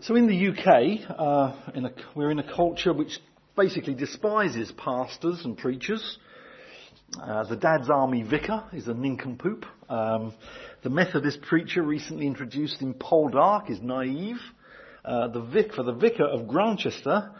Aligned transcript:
So 0.00 0.14
in 0.14 0.26
the 0.26 0.48
UK, 0.48 1.10
uh, 1.18 1.72
in 1.74 1.86
a, 1.86 1.92
we're 2.14 2.30
in 2.30 2.38
a 2.38 2.54
culture 2.54 2.92
which 2.92 3.18
basically 3.56 3.94
despises 3.94 4.70
pastors 4.76 5.42
and 5.42 5.56
preachers. 5.56 6.18
Uh, 7.18 7.44
the 7.44 7.56
Dad's 7.56 7.88
Army 7.88 8.22
Vicar 8.22 8.64
is 8.74 8.88
a 8.88 8.94
nincompoop. 8.94 9.64
Um, 9.88 10.34
the 10.82 10.90
Methodist 10.90 11.40
preacher 11.40 11.82
recently 11.82 12.26
introduced 12.26 12.82
in 12.82 12.92
Poldark 12.92 13.70
is 13.70 13.80
naive. 13.80 14.36
Uh, 15.02 15.28
the 15.28 15.40
vic 15.40 15.72
for 15.72 15.82
the 15.82 15.94
Vicar 15.94 16.26
of 16.26 16.46
Grantchester, 16.46 17.30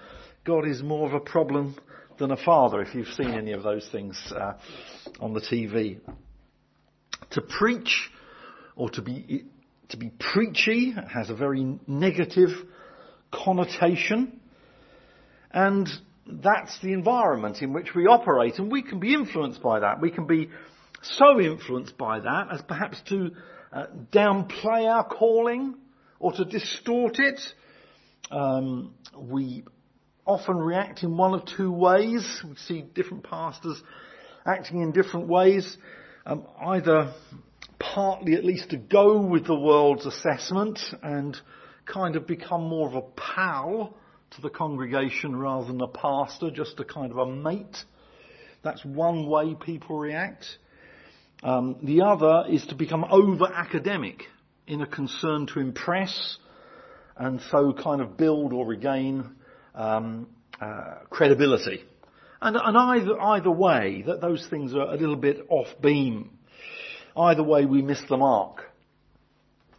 God 0.47 0.67
is 0.67 0.83
more 0.83 1.07
of 1.07 1.13
a 1.13 1.21
problem 1.21 1.77
than 2.19 2.31
a 2.31 2.43
father. 2.43 2.81
If 2.81 2.95
you've 2.95 3.09
seen 3.09 3.33
any 3.33 3.53
of 3.53 3.65
those 3.65 3.87
things 3.93 4.17
uh, 4.35 4.55
on 5.21 5.35
the 5.35 5.43
TV, 5.43 6.01
to 7.33 7.43
preach 7.43 8.09
or 8.77 8.89
to 8.91 9.03
be 9.03 9.45
to 9.91 9.97
be 9.97 10.11
preachy 10.19 10.95
has 11.13 11.31
a 11.31 11.35
very 11.35 11.79
negative 11.87 12.51
connotation. 13.31 14.41
And 15.51 15.89
that's 16.27 16.79
the 16.81 16.93
environment 16.93 17.63
in 17.63 17.73
which 17.73 17.95
we 17.95 18.07
operate 18.07 18.59
and 18.59 18.71
we 18.71 18.83
can 18.83 18.99
be 18.99 19.15
influenced 19.15 19.63
by 19.63 19.81
that. 19.81 20.01
We 20.01 20.11
can 20.11 20.27
be 20.27 20.51
so 21.03 21.41
influenced 21.41 21.97
by 21.97 22.21
that 22.21 22.49
as 22.53 22.63
perhaps 22.63 23.01
to 23.09 23.31
uh, 23.73 23.87
downplay 24.13 24.87
our 24.91 25.05
calling 25.05 25.77
or 26.19 26.33
to 26.33 26.45
distort 26.45 27.19
it. 27.19 27.41
Um, 28.31 28.95
we 29.17 29.65
often 30.27 30.57
react 30.57 31.05
in 31.05 31.17
one 31.17 31.35
of 31.35 31.45
two 31.57 31.71
ways. 31.71 32.43
We 32.45 32.57
see 32.57 32.83
different 32.83 33.23
pastors 33.23 33.81
acting 34.45 34.83
in 34.83 34.93
different 34.93 35.29
ways. 35.29 35.77
Um, 36.25 36.45
either 36.61 37.13
partly 37.79 38.35
at 38.35 38.45
least 38.45 38.71
to 38.71 38.77
go 38.77 39.21
with 39.21 39.47
the 39.47 39.59
world's 39.59 40.07
assessment 40.07 40.81
and 41.03 41.37
kind 41.85 42.17
of 42.17 42.27
become 42.27 42.63
more 42.63 42.89
of 42.89 42.95
a 42.95 43.03
pal 43.03 43.95
to 44.31 44.43
the 44.43 44.51
congregation 44.51 45.37
rather 45.37 45.67
than 45.67 45.81
a 45.81 45.89
pastor, 45.89 46.51
just 46.51 46.79
a 46.81 46.85
kind 46.85 47.13
of 47.13 47.19
a 47.19 47.27
mate. 47.27 47.77
That's 48.63 48.85
one 48.85 49.29
way 49.29 49.55
people 49.55 49.99
react. 49.99 50.45
Um, 51.43 51.77
the 51.83 52.03
other 52.03 52.45
is 52.49 52.67
to 52.67 52.75
become 52.75 53.05
over 53.05 53.47
academic 53.47 54.25
in 54.67 54.81
a 54.83 54.87
concern 54.87 55.47
to 55.49 55.61
impress 55.61 56.39
and 57.17 57.41
so 57.51 57.73
kind 57.73 58.01
of 58.01 58.17
build 58.17 58.53
or 58.53 58.67
regain 58.67 59.37
um, 59.75 60.29
uh, 60.61 60.97
credibility. 61.11 61.85
And, 62.41 62.57
and 62.57 62.77
either, 62.77 63.21
either 63.21 63.51
way, 63.51 64.05
that 64.07 64.21
those 64.21 64.47
things 64.49 64.75
are 64.75 64.93
a 64.93 64.97
little 64.97 65.17
bit 65.17 65.47
off 65.49 65.69
beam 65.81 66.36
Either 67.17 67.43
way, 67.43 67.65
we 67.65 67.83
miss 67.83 68.03
the 68.09 68.17
mark. 68.17 68.65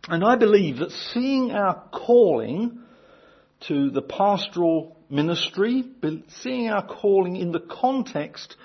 And 0.08 0.24
I 0.24 0.36
believe 0.36 0.78
that 0.78 0.92
seeing 0.92 1.52
our 1.52 1.84
calling 1.92 2.80
to 3.68 3.90
the 3.90 4.02
pastoral 4.02 4.98
ministry, 5.10 5.84
seeing 6.42 6.70
our 6.70 6.86
calling 6.86 7.36
in 7.36 7.52
the 7.52 7.60
context 7.60 8.56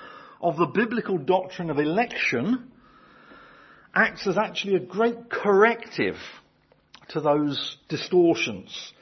of 0.41 0.57
the 0.57 0.67
biblical 0.67 1.19
doctrine 1.19 1.71
of 1.71 1.79
election, 1.79 2.71
acts 3.95 4.27
as 4.27 4.39
actually 4.39 4.77
a 4.77 4.81
great 4.81 5.31
corrective 5.31 6.17
to 7.11 7.21
those 7.21 7.77
distortions. 7.89 8.93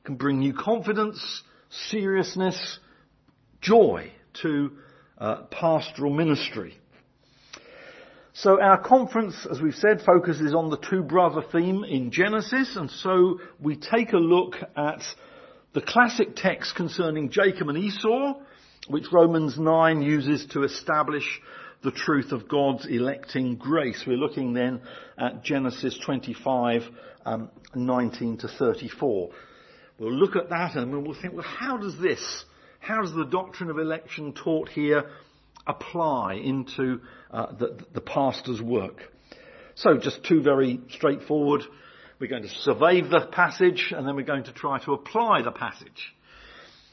It 0.00 0.06
can 0.06 0.16
bring 0.16 0.40
new 0.40 0.54
confidence, 0.54 1.42
seriousness, 1.70 2.78
joy 3.60 4.12
to 4.42 4.72
uh, 5.18 5.42
pastoral 5.50 6.12
ministry. 6.12 6.76
So 8.34 8.62
our 8.62 8.78
conference, 8.78 9.46
as 9.50 9.60
we've 9.60 9.74
said, 9.74 10.00
focuses 10.00 10.54
on 10.54 10.70
the 10.70 10.78
two 10.78 11.02
brother 11.02 11.42
theme 11.52 11.84
in 11.84 12.10
Genesis, 12.10 12.76
and 12.76 12.90
so 12.90 13.40
we 13.60 13.76
take 13.76 14.14
a 14.14 14.18
look 14.18 14.56
at 14.74 15.02
the 15.74 15.82
classic 15.82 16.34
text 16.34 16.74
concerning 16.74 17.28
Jacob 17.28 17.68
and 17.68 17.76
Esau, 17.76 18.40
which 18.88 19.12
Romans 19.12 19.58
9 19.58 20.00
uses 20.00 20.46
to 20.52 20.62
establish 20.62 21.42
the 21.82 21.90
truth 21.90 22.32
of 22.32 22.48
God's 22.48 22.86
electing 22.86 23.56
grace. 23.56 24.04
We're 24.06 24.16
looking 24.16 24.54
then 24.54 24.80
at 25.18 25.44
Genesis 25.44 25.98
25, 26.02 26.84
um, 27.26 27.50
19 27.74 28.38
to 28.38 28.48
34. 28.48 29.30
We'll 29.98 30.10
look 30.10 30.36
at 30.36 30.48
that 30.48 30.74
and 30.74 30.90
we'll 31.06 31.20
think, 31.20 31.34
well, 31.34 31.42
how 31.42 31.76
does 31.76 31.98
this, 31.98 32.44
how 32.80 33.02
does 33.02 33.12
the 33.12 33.26
doctrine 33.26 33.68
of 33.68 33.78
election 33.78 34.32
taught 34.32 34.70
here 34.70 35.04
apply 35.66 36.34
into 36.34 37.00
uh, 37.30 37.52
the, 37.52 37.78
the 37.92 38.00
pastor's 38.00 38.60
work. 38.60 39.02
So 39.74 39.96
just 39.96 40.24
two 40.24 40.42
very 40.42 40.80
straightforward. 40.90 41.62
We're 42.18 42.30
going 42.30 42.42
to 42.42 42.48
survey 42.48 43.00
the 43.00 43.28
passage 43.32 43.92
and 43.96 44.06
then 44.06 44.16
we're 44.16 44.22
going 44.22 44.44
to 44.44 44.52
try 44.52 44.78
to 44.84 44.92
apply 44.92 45.42
the 45.42 45.50
passage. 45.50 46.14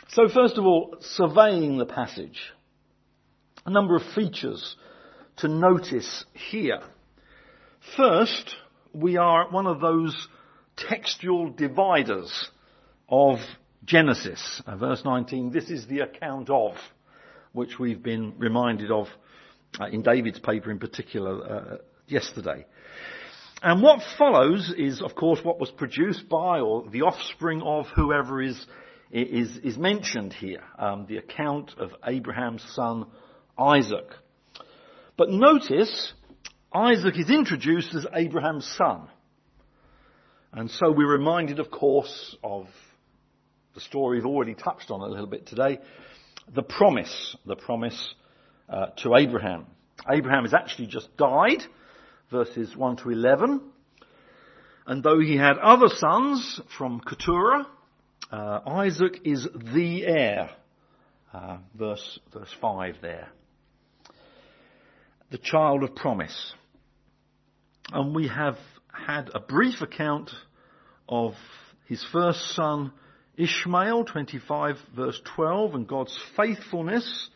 So 0.10 0.28
first 0.28 0.58
of 0.58 0.66
all, 0.66 0.96
surveying 1.02 1.78
the 1.78 1.86
passage. 1.86 2.40
A 3.66 3.70
number 3.70 3.96
of 3.96 4.02
features 4.16 4.76
to 5.38 5.48
notice 5.48 6.26
here. 6.34 6.82
First, 7.96 8.56
we 8.94 9.18
are 9.18 9.50
one 9.50 9.68
of 9.68 9.82
those 9.82 10.28
textual 10.76 11.50
dividers 11.50 12.50
of 13.08 13.40
Genesis. 13.84 14.62
Uh, 14.66 14.78
verse 14.78 15.04
19, 15.06 15.52
this 15.52 15.70
is 15.70 15.88
the 15.88 16.00
account 16.00 16.50
of 16.50 16.74
which 17.52 17.80
we've 17.80 18.02
been 18.02 18.34
reminded 18.38 18.92
of 18.92 19.08
uh, 19.80 19.86
in 19.86 20.02
David's 20.02 20.40
paper 20.40 20.72
in 20.72 20.80
particular 20.80 21.44
uh, 21.44 21.78
yesterday. 22.08 22.66
And 23.62 23.82
what 23.82 24.02
follows 24.18 24.74
is, 24.78 25.02
of 25.02 25.16
course, 25.16 25.40
what 25.44 25.60
was 25.60 25.70
produced 25.70 26.30
by 26.30 26.60
or 26.60 26.90
the 26.90 27.02
offspring 27.02 27.62
of 27.62 27.88
whoever 27.96 28.42
is 28.42 28.66
is, 29.12 29.58
is 29.64 29.78
mentioned 29.78 30.34
here, 30.34 30.64
um, 30.78 31.06
the 31.08 31.18
account 31.18 31.74
of 31.78 31.92
Abraham's 32.06 32.64
son 32.76 33.08
Isaac. 33.58 34.06
But 35.18 35.30
notice, 35.30 36.14
Isaac 36.74 37.18
is 37.18 37.30
introduced 37.30 37.94
as 37.96 38.06
Abraham's 38.14 38.68
son. 38.78 39.08
And 40.54 40.70
so 40.72 40.92
we're 40.92 41.12
reminded, 41.12 41.60
of 41.60 41.70
course, 41.70 42.36
of 42.44 42.68
the 43.76 43.82
story 43.82 44.18
we've 44.18 44.26
already 44.26 44.56
touched 44.56 44.90
on 44.92 45.02
a 45.02 45.08
little 45.08 45.28
bit 45.28 45.48
today, 45.48 45.80
the 46.54 46.64
promise, 46.64 47.36
the 47.46 47.56
promise 47.56 48.14
uh, 48.70 48.88
to 49.04 49.16
Abraham. 49.16 49.66
Abraham 50.10 50.44
has 50.44 50.54
actually 50.54 50.88
just 50.88 51.16
died, 51.18 51.62
verses 52.32 52.76
1 52.76 52.98
to 52.98 53.10
11. 53.10 53.62
And 54.88 55.04
though 55.04 55.20
he 55.20 55.38
had 55.38 55.58
other 55.58 55.88
sons 55.88 56.62
from 56.78 57.02
Keturah, 57.02 57.68
uh, 58.32 58.60
Isaac 58.66 59.22
is 59.24 59.48
the 59.74 60.06
heir. 60.06 60.50
Uh, 61.34 61.58
verse, 61.76 62.20
verse 62.34 62.54
5 62.60 62.96
there. 63.02 63.30
The 65.30 65.38
child 65.38 65.84
of 65.84 65.96
promise. 65.96 66.54
And 67.92 68.16
we 68.16 68.28
have 68.28 68.58
had 68.92 69.30
a 69.34 69.40
brief 69.40 69.82
account 69.82 70.32
of 71.08 71.34
his 71.86 72.04
first 72.12 72.56
son, 72.56 72.92
Ishmael 73.40 74.04
25 74.04 74.76
verse 74.98 75.22
12 75.36 75.74
and 75.74 75.88
God's 75.88 76.18
faithfulness. 76.36 77.30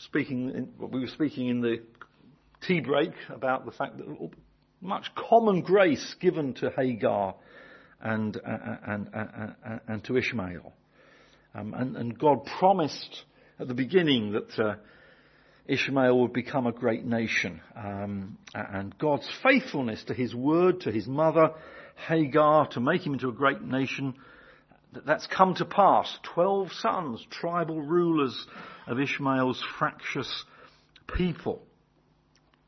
Speaking, 0.00 0.50
in, 0.50 0.68
we 0.78 1.00
were 1.00 1.06
speaking 1.06 1.48
in 1.48 1.62
the 1.62 1.82
tea 2.68 2.80
break 2.80 3.12
about 3.30 3.64
the 3.64 3.72
fact 3.72 3.96
that 3.96 4.30
much 4.82 5.06
common 5.14 5.62
grace 5.62 6.14
given 6.20 6.52
to 6.54 6.70
Hagar 6.76 7.36
and, 8.02 8.38
and, 8.44 9.08
and, 9.14 9.80
and 9.88 10.04
to 10.04 10.18
Ishmael. 10.18 10.74
Um, 11.54 11.72
and, 11.72 11.96
and, 11.96 12.18
God 12.18 12.44
promised 12.58 13.24
at 13.58 13.68
the 13.68 13.74
beginning 13.74 14.32
that 14.32 14.62
uh, 14.62 14.74
Ishmael 15.66 16.20
would 16.20 16.34
become 16.34 16.66
a 16.66 16.72
great 16.72 17.06
nation. 17.06 17.62
Um, 17.74 18.36
and 18.54 18.96
God's 18.98 19.26
faithfulness 19.42 20.04
to 20.08 20.12
his 20.12 20.34
word, 20.34 20.82
to 20.82 20.92
his 20.92 21.06
mother, 21.06 21.52
Hagar, 22.08 22.68
to 22.72 22.80
make 22.80 23.06
him 23.06 23.14
into 23.14 23.30
a 23.30 23.32
great 23.32 23.62
nation, 23.62 24.12
that's 25.06 25.26
come 25.26 25.54
to 25.56 25.64
pass. 25.64 26.18
Twelve 26.22 26.72
sons, 26.72 27.24
tribal 27.30 27.82
rulers 27.82 28.46
of 28.86 28.98
Ishmael's 29.00 29.62
fractious 29.78 30.44
people. 31.16 31.62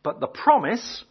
But 0.03 0.20
the 0.20 0.26
promise, 0.26 1.05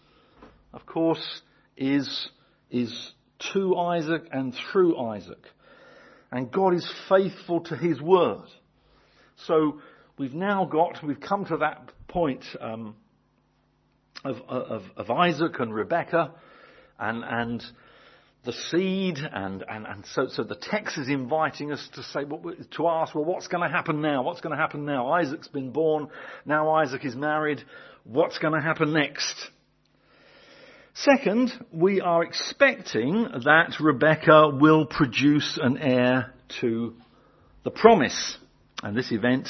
of 0.74 0.86
course, 0.86 1.42
is, 1.76 2.30
is 2.70 3.12
to 3.54 3.76
Isaac 3.76 4.28
and 4.32 4.54
through 4.72 4.98
Isaac. 4.98 5.44
And 6.32 6.52
God 6.52 6.74
is 6.74 6.90
faithful 7.08 7.62
to 7.62 7.76
His 7.76 8.02
word. 8.02 8.48
So 9.46 9.82
we've 10.18 10.34
now 10.34 10.66
got, 10.66 11.04
we've 11.04 11.20
come 11.20 11.46
to 11.46 11.58
that 11.58 11.92
point 12.08 12.44
um, 12.60 12.96
of, 14.24 14.38
of, 14.48 14.84
of 14.96 15.12
Isaac 15.12 15.60
and 15.60 15.74
Rebecca 15.74 16.34
and, 17.00 17.24
and 17.24 17.64
the 18.46 18.54
seed, 18.54 19.18
and, 19.18 19.64
and, 19.68 19.86
and 19.86 20.06
so, 20.14 20.28
so 20.30 20.44
the 20.44 20.56
text 20.56 20.98
is 20.98 21.10
inviting 21.10 21.72
us 21.72 21.86
to 21.96 22.04
say, 22.04 22.24
to 22.24 22.88
ask, 22.88 23.14
well, 23.14 23.26
what's 23.26 23.48
going 23.48 23.64
to 23.64 23.70
happen 23.70 24.02
now? 24.02 24.24
What's 24.24 24.42
going 24.42 24.56
to 24.56 24.62
happen 24.62 24.86
now? 24.86 25.12
Isaac's 25.12 25.48
been 25.50 25.72
born, 25.72 26.08
now 26.46 26.70
Isaac 26.72 27.04
is 27.04 27.16
married, 27.16 27.62
what's 28.04 28.38
going 28.38 28.54
to 28.54 28.62
happen 28.62 28.94
next? 28.94 29.36
Second, 30.94 31.52
we 31.72 32.02
are 32.02 32.24
expecting 32.24 33.28
that 33.46 33.76
Rebecca 33.80 34.50
will 34.50 34.88
produce 34.88 35.60
an 35.62 35.78
heir 35.78 36.34
to 36.62 36.96
the 37.64 37.70
promise. 37.70 38.38
And 38.82 38.98
this 38.98 39.12
event 39.12 39.48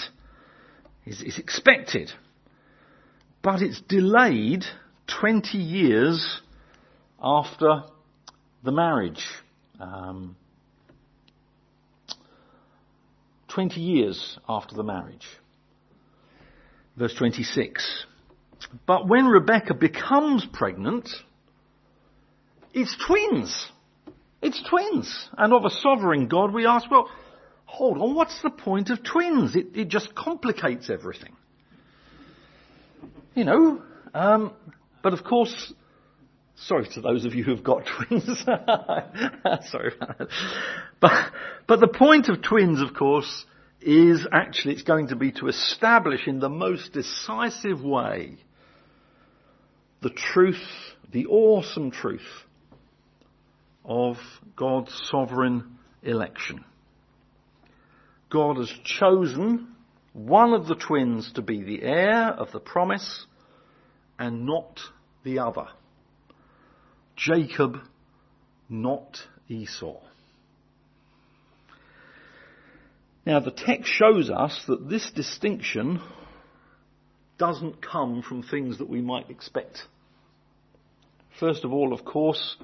is, 1.06 1.22
is 1.22 1.38
expected. 1.38 2.12
But 3.42 3.62
it's 3.62 3.80
delayed 3.80 4.66
20 5.22 5.58
years 5.58 6.42
after 7.22 7.84
the 8.64 8.72
marriage. 8.72 9.24
Um, 9.80 10.36
20 13.50 13.82
years 13.82 14.38
after 14.48 14.76
the 14.76 14.84
marriage. 14.84 15.26
Verse 16.96 17.14
26. 17.16 18.06
But 18.86 19.08
when 19.08 19.26
Rebecca 19.26 19.74
becomes 19.74 20.46
pregnant, 20.52 21.10
it's 22.74 22.96
twins. 23.08 23.68
It's 24.42 24.62
twins. 24.70 25.30
And 25.38 25.54
of 25.54 25.66
a 25.66 25.70
sovereign 25.70 26.28
God 26.28 26.54
we 26.54 26.66
ask, 26.66 26.90
well, 26.92 27.10
hold 27.66 27.98
on, 27.98 28.14
what's 28.14 28.40
the 28.42 28.50
point 28.50 28.90
of 28.90 29.04
twins? 29.04 29.56
It, 29.56 29.68
it 29.76 29.88
just 29.88 30.14
complicates 30.14 30.90
everything. 30.90 31.36
You 33.34 33.46
know, 33.46 33.82
um, 34.14 34.54
but 35.04 35.14
of 35.14 35.24
course, 35.24 35.74
sorry 36.58 36.88
to 36.94 37.02
those 37.02 37.26
of 37.26 37.34
you 37.34 37.44
who've 37.44 37.64
got 37.64 37.86
twins. 38.08 38.44
sorry 38.44 39.94
about 40.00 40.30
But, 41.00 41.32
but 41.68 41.80
the 41.80 41.88
point 41.88 42.30
of 42.30 42.42
twins, 42.42 42.82
of 42.82 42.94
course, 42.94 43.46
is 43.82 44.28
actually 44.32 44.74
it's 44.74 44.84
going 44.84 45.08
to 45.10 45.16
be 45.16 45.32
to 45.34 45.48
establish 45.48 46.28
in 46.28 46.40
the 46.40 46.50
most 46.50 46.94
decisive 46.94 47.84
way 47.84 48.38
the 50.02 50.10
truth, 50.10 50.64
the 51.12 51.26
awesome 51.28 51.92
truth 51.92 52.22
of 53.84 54.18
God's 54.56 54.94
sovereign 55.10 55.78
election. 56.04 56.64
God 58.30 58.58
has 58.58 58.72
chosen 58.84 59.70
one 60.14 60.54
of 60.54 60.68
the 60.68 60.76
twins 60.76 61.32
to 61.34 61.42
be 61.42 61.64
the 61.64 61.84
heir 61.84 62.28
of 62.28 62.52
the 62.52 62.60
promise 62.60 63.26
and 64.20 64.46
not 64.46 64.80
the 65.24 65.40
other. 65.40 65.68
Jacob, 67.18 67.80
not 68.70 69.18
Esau. 69.50 70.00
Now 73.26 73.40
the 73.40 73.52
text 73.52 73.92
shows 73.92 74.30
us 74.30 74.64
that 74.68 74.88
this 74.88 75.12
distinction 75.12 76.00
doesn't 77.38 77.82
come 77.82 78.22
from 78.22 78.44
things 78.44 78.78
that 78.78 78.90
we 78.90 79.02
might 79.02 79.30
expect. 79.30 79.80
First 81.40 81.66
of 81.66 81.74
all, 81.74 81.92
of 81.92 82.06
course, 82.06 82.56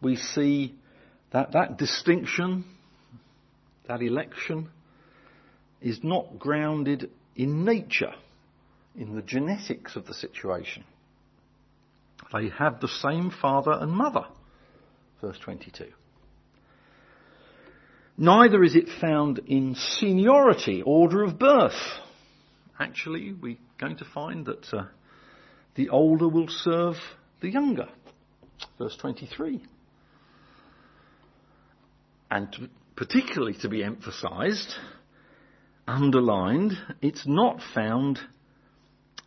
we 0.00 0.16
see 0.16 0.74
that 1.32 1.52
that 1.52 1.76
distinction, 1.76 2.64
that 3.88 4.02
election, 4.02 4.70
is 5.80 6.00
not 6.02 6.38
grounded 6.38 7.10
in 7.36 7.64
nature, 7.64 8.14
in 8.96 9.14
the 9.14 9.22
genetics 9.22 9.96
of 9.96 10.06
the 10.06 10.14
situation. 10.14 10.84
They 12.32 12.48
have 12.50 12.80
the 12.80 12.88
same 12.88 13.30
father 13.30 13.72
and 13.72 13.92
mother. 13.92 14.24
Verse 15.20 15.38
22. 15.40 15.86
Neither 18.16 18.62
is 18.62 18.76
it 18.76 18.88
found 19.00 19.40
in 19.46 19.74
seniority, 19.74 20.82
order 20.82 21.22
of 21.24 21.38
birth. 21.38 21.80
Actually, 22.78 23.32
we're 23.32 23.56
going 23.78 23.96
to 23.96 24.04
find 24.04 24.46
that 24.46 24.66
uh, 24.72 24.84
the 25.74 25.88
older 25.88 26.28
will 26.28 26.48
serve 26.48 26.96
the 27.40 27.50
younger. 27.50 27.88
Verse 28.78 28.96
23 28.96 29.62
and 32.30 32.52
to, 32.52 32.68
particularly 32.96 33.54
to 33.60 33.68
be 33.68 33.82
emphasized, 33.82 34.74
underlined, 35.86 36.72
it's 37.02 37.26
not 37.26 37.60
found 37.74 38.18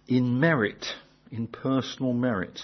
in 0.08 0.40
merit, 0.40 0.86
in 1.32 1.48
personal 1.48 2.14
merit. 2.14 2.60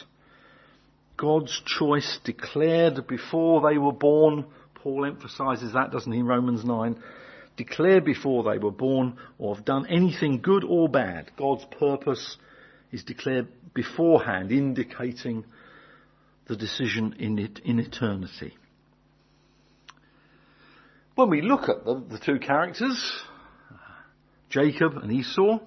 God's 1.20 1.62
choice 1.66 2.18
declared 2.24 3.06
before 3.06 3.70
they 3.70 3.78
were 3.78 3.92
born, 3.92 4.46
Paul 4.74 5.04
emphasizes 5.06 5.74
that, 5.74 5.92
doesn't 5.92 6.14
he, 6.14 6.22
Romans 6.22 6.64
9, 6.64 6.98
declared 7.58 8.06
before 8.06 8.44
they 8.44 8.58
were 8.58 8.72
born 8.72 9.18
or 9.38 9.54
have 9.54 9.66
done 9.66 9.86
anything 9.88 10.40
good 10.40 10.64
or 10.64 10.88
bad. 10.88 11.30
God's 11.38 11.66
purpose 11.78 12.38
is 12.94 13.04
declared 13.04 13.50
beforehand, 13.74 14.54
indicating 14.54 15.44
the 16.48 16.56
decision 16.56 17.14
in, 17.20 17.38
it, 17.38 17.60
in 17.66 17.80
eternity. 17.80 18.58
When 21.16 21.30
we 21.30 21.42
look 21.42 21.68
at 21.68 21.84
the, 21.84 22.02
the 22.12 22.20
two 22.26 22.40
characters, 22.40 22.98
Jacob 24.50 24.96
and 24.96 25.12
Esau, 25.12 25.60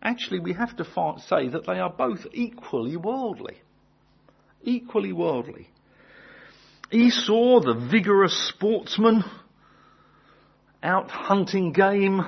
actually 0.00 0.38
we 0.38 0.52
have 0.52 0.76
to 0.76 0.84
say 1.26 1.48
that 1.48 1.66
they 1.66 1.80
are 1.80 1.90
both 1.90 2.24
equally 2.32 2.96
worldly. 2.96 3.56
Equally 4.66 5.12
worldly. 5.12 5.68
Esau, 6.92 7.60
the 7.60 7.88
vigorous 7.90 8.48
sportsman, 8.48 9.24
out 10.82 11.10
hunting 11.10 11.72
game, 11.72 12.20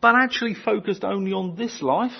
but 0.00 0.14
actually 0.14 0.54
focused 0.54 1.02
only 1.02 1.32
on 1.32 1.56
this 1.56 1.82
life. 1.82 2.12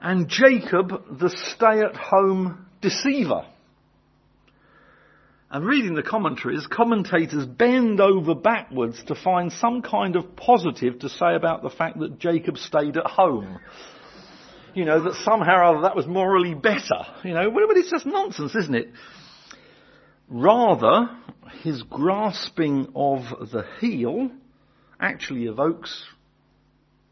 And 0.00 0.28
Jacob, 0.28 1.18
the 1.18 1.30
stay 1.30 1.80
at 1.80 1.96
home 1.96 2.66
deceiver 2.80 3.44
and 5.50 5.64
reading 5.64 5.94
the 5.94 6.02
commentaries, 6.02 6.66
commentators 6.66 7.46
bend 7.46 8.00
over 8.00 8.34
backwards 8.34 9.02
to 9.04 9.14
find 9.14 9.50
some 9.50 9.80
kind 9.80 10.14
of 10.14 10.36
positive 10.36 10.98
to 10.98 11.08
say 11.08 11.34
about 11.34 11.62
the 11.62 11.70
fact 11.70 11.98
that 12.00 12.18
Jacob 12.18 12.58
stayed 12.58 12.98
at 12.98 13.06
home. 13.06 13.58
You 14.74 14.84
know, 14.84 15.02
that 15.04 15.14
somehow 15.24 15.56
or 15.56 15.64
other 15.64 15.80
that 15.82 15.96
was 15.96 16.06
morally 16.06 16.54
better. 16.54 17.04
You 17.24 17.34
know, 17.34 17.50
but 17.50 17.76
it's 17.76 17.90
just 17.90 18.06
nonsense, 18.06 18.54
isn't 18.54 18.74
it? 18.74 18.88
Rather, 20.28 21.08
his 21.62 21.82
grasping 21.82 22.88
of 22.94 23.22
the 23.50 23.64
heel 23.80 24.30
actually 25.00 25.46
evokes, 25.46 26.04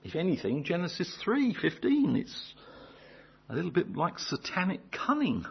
if 0.05 0.15
anything, 0.15 0.65
Genesis 0.65 1.17
3:15. 1.25 2.17
It's 2.17 2.55
a 3.49 3.55
little 3.55 3.71
bit 3.71 3.97
like 3.97 4.19
satanic 4.19 4.81
cunning 4.91 5.45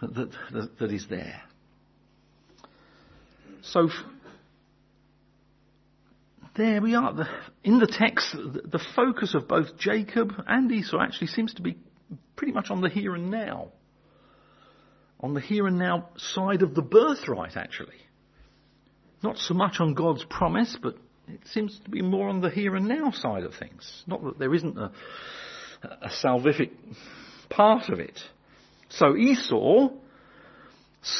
that, 0.00 0.30
that, 0.52 0.78
that 0.78 0.92
is 0.92 1.06
there. 1.08 1.42
So, 3.62 3.90
there 6.58 6.82
we 6.82 6.94
are. 6.94 7.26
In 7.64 7.78
the 7.78 7.86
text, 7.86 8.32
the, 8.32 8.62
the 8.64 8.84
focus 8.94 9.34
of 9.34 9.48
both 9.48 9.78
Jacob 9.78 10.32
and 10.46 10.70
Esau 10.70 11.00
actually 11.00 11.28
seems 11.28 11.54
to 11.54 11.62
be 11.62 11.78
pretty 12.36 12.52
much 12.52 12.70
on 12.70 12.82
the 12.82 12.90
here 12.90 13.14
and 13.14 13.30
now. 13.30 13.68
On 15.20 15.34
the 15.34 15.40
here 15.40 15.66
and 15.66 15.78
now 15.78 16.10
side 16.16 16.62
of 16.62 16.74
the 16.74 16.82
birthright, 16.82 17.56
actually. 17.56 17.96
Not 19.22 19.38
so 19.38 19.54
much 19.54 19.80
on 19.80 19.94
God's 19.94 20.24
promise, 20.24 20.76
but 20.82 20.96
it 21.28 21.40
seems 21.46 21.78
to 21.84 21.90
be 21.90 22.02
more 22.02 22.28
on 22.28 22.40
the 22.40 22.50
here 22.50 22.74
and 22.76 22.88
now 22.88 23.12
side 23.12 23.44
of 23.44 23.54
things. 23.54 24.02
Not 24.06 24.22
that 24.24 24.38
there 24.38 24.54
isn't 24.54 24.76
a, 24.76 24.90
a 25.82 26.08
salvific 26.22 26.72
part 27.48 27.88
of 27.88 28.00
it. 28.00 28.18
So 28.90 29.16
Esau 29.16 29.90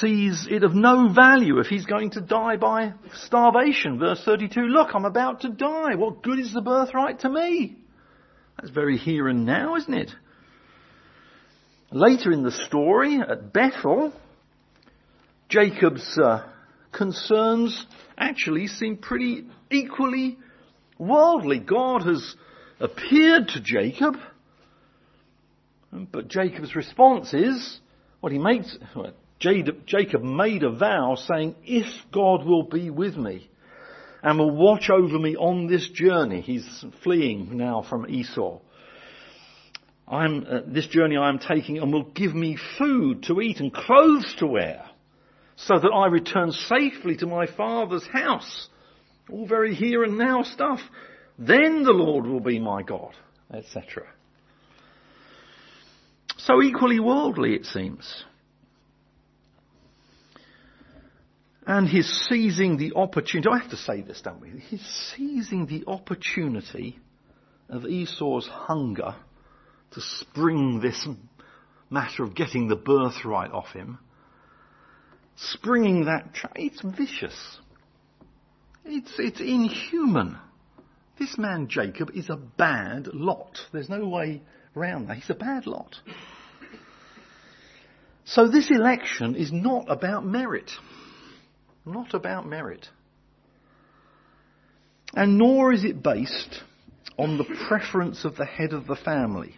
sees 0.01 0.47
it 0.51 0.65
of 0.65 0.75
no 0.75 1.13
value 1.13 1.59
if 1.59 1.67
he's 1.67 1.87
going 1.87 2.11
to 2.11 2.21
die 2.21 2.57
by 2.57 2.93
starvation. 3.15 3.99
Verse 3.99 4.23
32, 4.25 4.61
look, 4.61 4.95
I'm 4.95 5.05
about 5.05 5.41
to 5.43 5.49
die. 5.49 5.95
What 5.97 6.23
good 6.23 6.39
is 6.39 6.53
the 6.53 6.61
birthright 6.61 7.21
to 7.21 7.31
me? 7.31 7.77
That's 8.57 8.71
very 8.71 8.97
here 8.97 9.29
and 9.29 9.47
now, 9.47 9.77
isn't 9.77 9.95
it? 9.95 10.11
Later 11.91 12.33
in 12.33 12.43
the 12.43 12.53
story, 12.53 13.19
at 13.21 13.53
Bethel, 13.53 14.13
Jacob's 15.49 16.19
uh, 16.19 16.47
concerns 16.93 17.87
actually 18.17 18.67
seem 18.67 18.99
pretty 18.99 19.47
equally 19.71 20.39
worldly. 20.99 21.61
God 21.61 22.03
has 22.03 22.35
appeared 22.81 23.49
to 23.49 23.61
Jacob 23.61 24.17
but 25.91 26.29
Jacob's 26.29 26.75
response 26.77 27.33
is, 27.33 27.81
what 28.21 28.33
he 28.33 28.39
makes, 28.39 28.77
Jacob 29.39 30.23
made 30.23 30.65
a 30.65 30.71
vow 30.71 31.15
saying, 31.15 31.55
if 31.65 31.87
God 32.13 32.45
will 32.45 32.65
be 32.65 32.91
with 32.91 33.17
me 33.17 33.49
and 34.23 34.39
will 34.39 34.51
watch 34.55 34.91
over 34.91 35.19
me 35.19 35.37
on 35.37 35.69
this 35.69 35.89
journey, 35.91 36.41
he's 36.41 36.85
fleeing 37.05 37.57
now 37.57 37.85
from 37.89 38.09
Esau. 38.09 38.59
I'm, 40.09 40.47
uh, 40.49 40.61
this 40.67 40.87
journey 40.87 41.17
I 41.17 41.29
am 41.29 41.39
taking 41.39 41.79
and 41.79 41.93
will 41.93 42.11
give 42.11 42.35
me 42.35 42.57
food 42.79 43.25
to 43.25 43.41
eat 43.41 43.61
and 43.61 43.73
clothes 43.73 44.35
to 44.39 44.47
wear 44.47 44.85
so 45.57 45.79
that 45.79 45.91
I 45.93 46.07
return 46.07 46.53
safely 46.53 47.17
to 47.17 47.27
my 47.27 47.47
father's 47.47 48.07
house. 48.07 48.69
All 49.31 49.47
very 49.47 49.75
here 49.75 50.03
and 50.03 50.17
now 50.17 50.43
stuff. 50.43 50.81
Then 51.39 51.85
the 51.85 51.93
Lord 51.93 52.27
will 52.27 52.41
be 52.41 52.59
my 52.59 52.83
God, 52.83 53.15
etc. 53.53 54.07
So 56.39 56.63
equally 56.63 56.99
worldly, 56.99 57.55
it 57.55 57.67
seems. 57.67 58.25
And 61.69 61.87
he's 61.87 62.09
seizing 62.31 62.79
the 62.79 62.95
opportunity. 62.97 63.51
I 63.53 63.59
have 63.59 63.71
to 63.71 63.77
say 63.77 64.01
this, 64.01 64.23
don't 64.23 64.41
we? 64.41 64.59
He's 64.59 65.13
seizing 65.15 65.67
the 65.67 65.85
opportunity 65.87 66.99
of 67.69 67.85
Esau's 67.85 68.49
hunger 68.49 69.15
to 69.91 70.01
spring 70.01 70.81
this 70.81 71.07
matter 71.91 72.23
of 72.25 72.35
getting 72.35 72.69
the 72.69 72.77
birthright 72.77 73.53
off 73.53 73.75
him. 73.75 73.99
Springing 75.37 76.07
that, 76.07 76.33
tra- 76.33 76.53
it's 76.57 76.81
vicious. 76.81 77.59
It's, 78.87 79.13
it's 79.19 79.41
inhuman. 79.41 80.39
This 81.19 81.37
man 81.37 81.69
Jacob 81.69 82.13
is 82.15 82.31
a 82.31 82.37
bad 82.37 83.09
lot. 83.13 83.59
There's 83.75 83.91
no 83.91 84.09
way 84.09 84.41
around 84.75 85.09
that. 85.09 85.19
He's 85.19 85.29
a 85.29 85.35
bad 85.35 85.67
lot. 85.67 85.97
So 88.25 88.49
this 88.49 88.71
election 88.71 89.37
is 89.37 89.53
not 89.53 89.85
about 89.91 90.25
merit 90.25 90.71
not 91.89 92.15
about 92.15 92.47
merit. 92.47 92.89
And 95.15 95.39
nor 95.39 95.73
is 95.73 95.85
it 95.85 96.03
based 96.03 96.63
on 97.19 97.39
the 97.39 97.45
preference 97.69 98.25
of 98.25 98.37
the 98.37 98.45
head 98.45 98.73
of 98.73 98.87
the 98.87 98.97
family. 98.97 99.57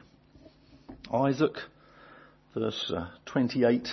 Isaac, 1.13 1.57
verse 2.55 2.93
uh, 2.97 3.09
28, 3.27 3.89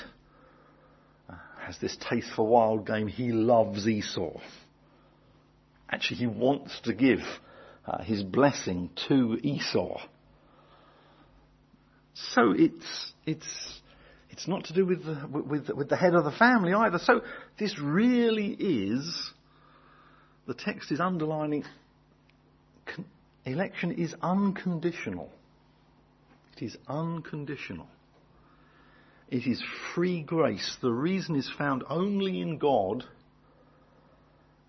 uh, 1.29 1.33
has 1.65 1.77
this 1.79 1.97
taste 2.09 2.29
for 2.35 2.47
wild 2.47 2.85
game. 2.85 3.07
He 3.07 3.31
loves 3.31 3.87
Esau. 3.87 4.39
Actually, 5.89 6.17
he 6.17 6.27
wants 6.27 6.79
to 6.81 6.93
give 6.93 7.19
uh, 7.85 8.03
his 8.03 8.23
blessing 8.23 8.89
to 9.07 9.37
Esau. 9.41 9.99
So 12.13 12.51
it's, 12.51 13.13
it's 13.25 13.81
it's 14.29 14.47
not 14.47 14.65
to 14.65 14.73
do 14.73 14.85
with 14.85 15.05
the, 15.05 15.27
with, 15.27 15.69
with 15.69 15.89
the 15.89 15.95
head 15.95 16.13
of 16.13 16.23
the 16.23 16.31
family 16.31 16.73
either. 16.73 16.99
So 16.99 17.21
this 17.59 17.77
really 17.79 18.51
is, 18.51 19.31
the 20.47 20.53
text 20.53 20.91
is 20.91 20.99
underlining, 20.99 21.63
con, 22.85 23.05
election 23.45 23.91
is 23.91 24.13
unconditional. 24.21 25.29
It 26.55 26.65
is 26.65 26.77
unconditional. 26.87 27.87
It 29.29 29.45
is 29.45 29.61
free 29.93 30.21
grace. 30.23 30.77
The 30.81 30.91
reason 30.91 31.35
is 31.35 31.51
found 31.57 31.83
only 31.89 32.41
in 32.41 32.57
God 32.57 33.03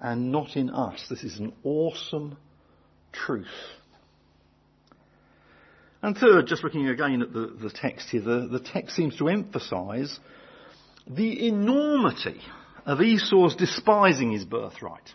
and 0.00 0.32
not 0.32 0.56
in 0.56 0.70
us. 0.70 1.04
This 1.08 1.24
is 1.24 1.38
an 1.38 1.52
awesome 1.64 2.36
truth. 3.12 3.46
And 6.02 6.16
third, 6.16 6.46
just 6.46 6.62
looking 6.62 6.88
again 6.88 7.22
at 7.22 7.32
the, 7.32 7.56
the 7.60 7.70
text 7.70 8.08
here, 8.10 8.20
the, 8.20 8.48
the 8.50 8.60
text 8.60 8.94
seems 8.94 9.16
to 9.16 9.28
emphasize 9.28 10.18
the 11.08 11.48
enormity 11.48 12.40
of 12.86 13.00
Esau's 13.00 13.56
despising 13.56 14.32
his 14.32 14.44
birthright. 14.44 15.10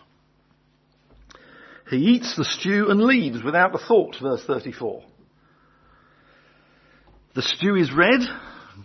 He 1.90 1.96
eats 1.96 2.36
the 2.36 2.44
stew 2.44 2.90
and 2.90 3.02
leaves 3.02 3.42
without 3.42 3.74
a 3.74 3.78
thought, 3.78 4.16
verse 4.20 4.42
34. 4.46 5.02
The 7.34 7.42
stew 7.42 7.76
is 7.76 7.92
red. 7.92 8.20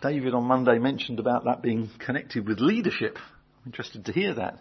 David 0.01 0.34
on 0.34 0.46
Monday 0.46 0.79
mentioned 0.79 1.20
about 1.20 1.46
that 1.46 1.62
being 1.62 1.89
connected 2.00 2.48
with 2.48 2.60
leadership. 2.60 3.18
I'm 3.18 3.68
interested 3.68 4.06
to 4.06 4.12
hear 4.12 4.34
that. 4.36 4.60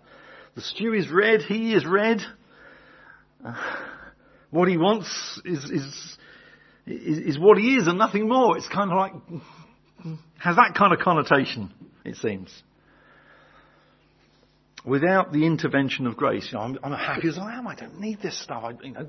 The 0.54 0.61
stew 0.61 0.92
is 0.92 1.11
red, 1.11 1.42
he 1.42 1.75
is 1.75 1.87
red. 1.87 2.21
Uh, 3.45 3.54
what 4.50 4.68
he 4.68 4.76
wants 4.76 5.40
is, 5.45 5.64
is 5.64 6.18
is, 6.90 7.18
is 7.18 7.38
what 7.38 7.59
he 7.59 7.76
is 7.76 7.87
and 7.87 7.99
nothing 7.99 8.28
more. 8.28 8.57
It's 8.57 8.68
kind 8.68 8.90
of 8.90 8.99
like, 8.99 9.12
has 10.38 10.57
that 10.57 10.75
kind 10.76 10.92
of 10.92 11.00
connotation, 11.00 11.73
it 12.04 12.16
seems. 12.16 12.50
Without 14.85 15.33
the 15.33 15.45
intervention 15.45 16.07
of 16.07 16.16
grace, 16.16 16.49
you 16.50 16.59
know, 16.59 16.64
I'm, 16.64 16.78
I'm 16.83 16.92
happy 16.92 17.28
as 17.28 17.38
I 17.38 17.54
am. 17.57 17.66
I 17.66 17.75
don't 17.75 18.00
need 18.00 18.21
this 18.23 18.40
stuff. 18.40 18.64
I, 18.64 18.71
you 18.83 18.92
know, 18.92 19.09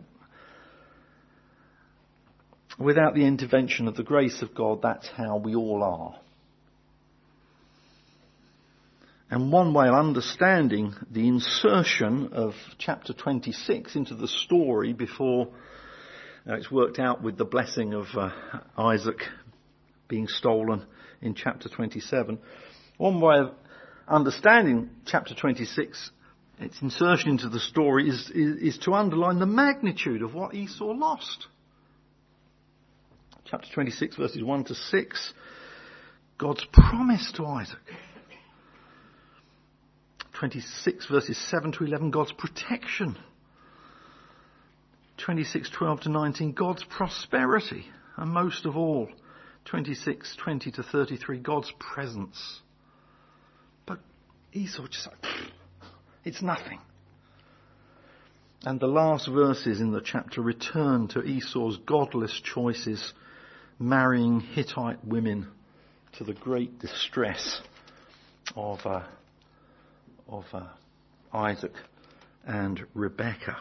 without 2.77 3.13
the 3.13 3.25
intervention 3.25 3.87
of 3.87 3.95
the 3.95 4.03
grace 4.03 4.41
of 4.41 4.55
God, 4.55 4.81
that's 4.81 5.07
how 5.07 5.37
we 5.37 5.55
all 5.55 5.83
are. 5.83 6.19
And 9.31 9.51
one 9.51 9.75
way 9.75 9.87
of 9.87 9.93
understanding 9.93 10.95
the 11.11 11.27
insertion 11.27 12.29
of 12.33 12.53
chapter 12.79 13.13
26 13.13 13.95
into 13.95 14.15
the 14.15 14.27
story 14.27 14.91
before 14.91 15.49
now 16.49 16.55
it's 16.55 16.71
worked 16.71 16.97
out 16.97 17.21
with 17.21 17.37
the 17.37 17.45
blessing 17.45 17.93
of 17.93 18.07
uh, 18.17 18.31
Isaac 18.75 19.21
being 20.07 20.27
stolen 20.27 20.83
in 21.21 21.35
chapter 21.35 21.69
27. 21.69 22.39
One 22.97 23.21
way 23.21 23.37
of 23.37 23.51
understanding 24.07 24.89
chapter 25.05 25.35
26, 25.35 26.09
its 26.59 26.81
insertion 26.81 27.29
into 27.29 27.49
the 27.49 27.59
story, 27.59 28.09
is, 28.09 28.31
is, 28.33 28.75
is 28.75 28.77
to 28.79 28.95
underline 28.95 29.37
the 29.37 29.45
magnitude 29.45 30.23
of 30.23 30.33
what 30.33 30.55
Esau 30.55 30.85
lost. 30.85 31.45
Chapter 33.45 33.67
26 33.71 34.15
verses 34.15 34.43
1 34.43 34.63
to 34.63 34.73
6, 34.73 35.33
God's 36.39 36.65
promise 36.73 37.31
to 37.35 37.45
Isaac. 37.45 37.77
26 40.39 41.05
verses 41.11 41.37
7 41.51 41.73
to 41.73 41.83
11, 41.83 42.09
God's 42.09 42.31
protection 42.31 43.19
26, 45.19 45.69
12 45.69 46.01
to 46.01 46.09
19, 46.09 46.53
God's 46.53 46.83
prosperity. 46.83 47.85
And 48.17 48.31
most 48.31 48.65
of 48.65 48.75
all, 48.75 49.09
26, 49.65 50.35
20 50.35 50.71
to 50.71 50.83
33, 50.83 51.39
God's 51.39 51.71
presence. 51.79 52.61
But 53.85 53.99
Esau 54.53 54.87
just 54.87 55.09
it's 56.23 56.41
nothing. 56.41 56.79
And 58.65 58.79
the 58.79 58.87
last 58.87 59.29
verses 59.29 59.79
in 59.79 59.91
the 59.91 60.01
chapter 60.01 60.41
return 60.41 61.07
to 61.09 61.23
Esau's 61.23 61.77
godless 61.77 62.41
choices, 62.43 63.13
marrying 63.79 64.41
Hittite 64.41 65.05
women 65.05 65.47
to 66.17 66.25
the 66.25 66.33
great 66.33 66.79
distress 66.79 67.61
of, 68.55 68.79
uh, 68.85 69.03
of 70.27 70.43
uh, 70.51 70.63
Isaac 71.31 71.73
and 72.45 72.85
Rebekah. 72.93 73.57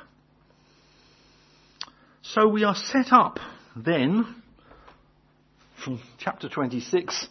So 2.34 2.46
we 2.46 2.62
are 2.64 2.74
set 2.74 3.10
up 3.10 3.38
then 3.74 4.42
from 5.82 5.98
chapter 6.18 6.50
26, 6.50 7.26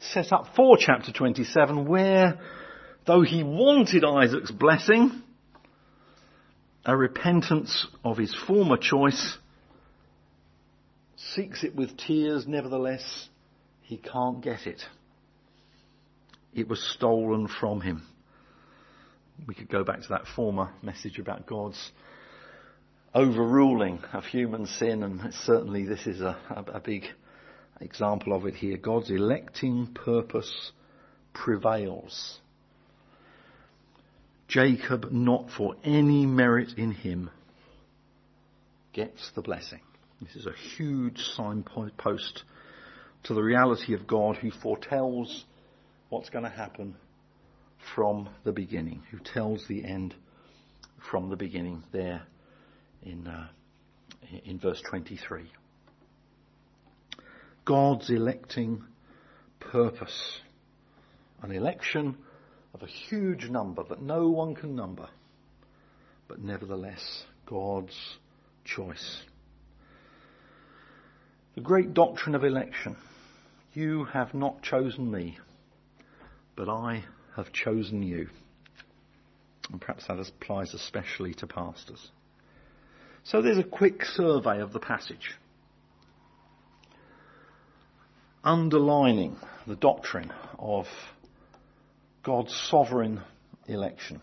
set 0.00 0.32
up 0.32 0.48
for 0.54 0.76
chapter 0.78 1.12
27 1.12 1.86
where 1.86 2.38
though 3.06 3.22
he 3.22 3.42
wanted 3.42 4.04
Isaac's 4.04 4.50
blessing, 4.50 5.22
a 6.84 6.94
repentance 6.94 7.86
of 8.04 8.18
his 8.18 8.36
former 8.46 8.76
choice, 8.76 9.38
seeks 11.16 11.64
it 11.64 11.74
with 11.74 11.96
tears, 11.96 12.46
nevertheless, 12.46 13.30
he 13.80 13.96
can't 13.96 14.42
get 14.42 14.66
it. 14.66 14.82
It 16.54 16.68
was 16.68 16.82
stolen 16.94 17.48
from 17.48 17.80
him. 17.80 18.02
We 19.46 19.54
could 19.54 19.70
go 19.70 19.84
back 19.84 20.02
to 20.02 20.08
that 20.10 20.26
former 20.36 20.70
message 20.82 21.18
about 21.18 21.46
God's 21.46 21.92
overruling 23.14 24.00
of 24.12 24.24
human 24.24 24.66
sin, 24.66 25.02
and 25.02 25.32
certainly 25.44 25.84
this 25.84 26.06
is 26.06 26.20
a, 26.20 26.36
a, 26.50 26.76
a 26.76 26.80
big 26.80 27.04
example 27.80 28.32
of 28.32 28.44
it 28.46 28.54
here. 28.54 28.76
God's 28.76 29.10
electing 29.10 29.94
purpose 29.94 30.72
prevails. 31.32 32.40
Jacob, 34.48 35.10
not 35.12 35.48
for 35.56 35.76
any 35.84 36.26
merit 36.26 36.76
in 36.76 36.90
him, 36.90 37.30
gets 38.92 39.30
the 39.34 39.42
blessing. 39.42 39.80
This 40.20 40.36
is 40.36 40.46
a 40.46 40.76
huge 40.76 41.18
signpost 41.36 42.42
to 43.24 43.34
the 43.34 43.42
reality 43.42 43.94
of 43.94 44.06
God 44.06 44.36
who 44.36 44.50
foretells 44.50 45.44
what's 46.08 46.30
going 46.30 46.44
to 46.44 46.50
happen 46.50 46.96
from 47.94 48.28
the 48.44 48.52
beginning, 48.52 49.02
who 49.10 49.18
tells 49.18 49.66
the 49.66 49.84
end 49.84 50.14
from 51.10 51.30
the 51.30 51.36
beginning 51.36 51.82
there 51.92 52.22
in, 53.04 53.26
uh, 53.26 53.48
in 54.44 54.58
verse 54.58 54.82
23. 54.88 55.50
God's 57.64 58.10
electing 58.10 58.84
purpose. 59.60 60.40
An 61.42 61.52
election 61.52 62.16
of 62.72 62.82
a 62.82 62.86
huge 62.86 63.48
number 63.48 63.84
that 63.88 64.02
no 64.02 64.28
one 64.28 64.54
can 64.54 64.74
number, 64.74 65.08
but 66.28 66.40
nevertheless 66.40 67.24
God's 67.46 67.96
choice. 68.64 69.22
The 71.54 71.60
great 71.60 71.94
doctrine 71.94 72.34
of 72.34 72.44
election. 72.44 72.96
You 73.74 74.04
have 74.06 74.34
not 74.34 74.62
chosen 74.62 75.10
me, 75.10 75.38
but 76.56 76.68
I 76.68 77.04
have 77.36 77.52
chosen 77.52 78.02
you. 78.02 78.28
And 79.70 79.80
perhaps 79.80 80.06
that 80.06 80.18
applies 80.18 80.74
especially 80.74 81.34
to 81.34 81.46
pastors. 81.46 82.10
So 83.24 83.42
there's 83.42 83.58
a 83.58 83.64
quick 83.64 84.04
survey 84.04 84.60
of 84.60 84.72
the 84.72 84.80
passage. 84.80 85.34
underlining 88.44 89.36
the 89.66 89.74
doctrine 89.74 90.30
of 90.58 90.86
God's 92.22 92.54
sovereign 92.70 93.22
election. 93.66 94.20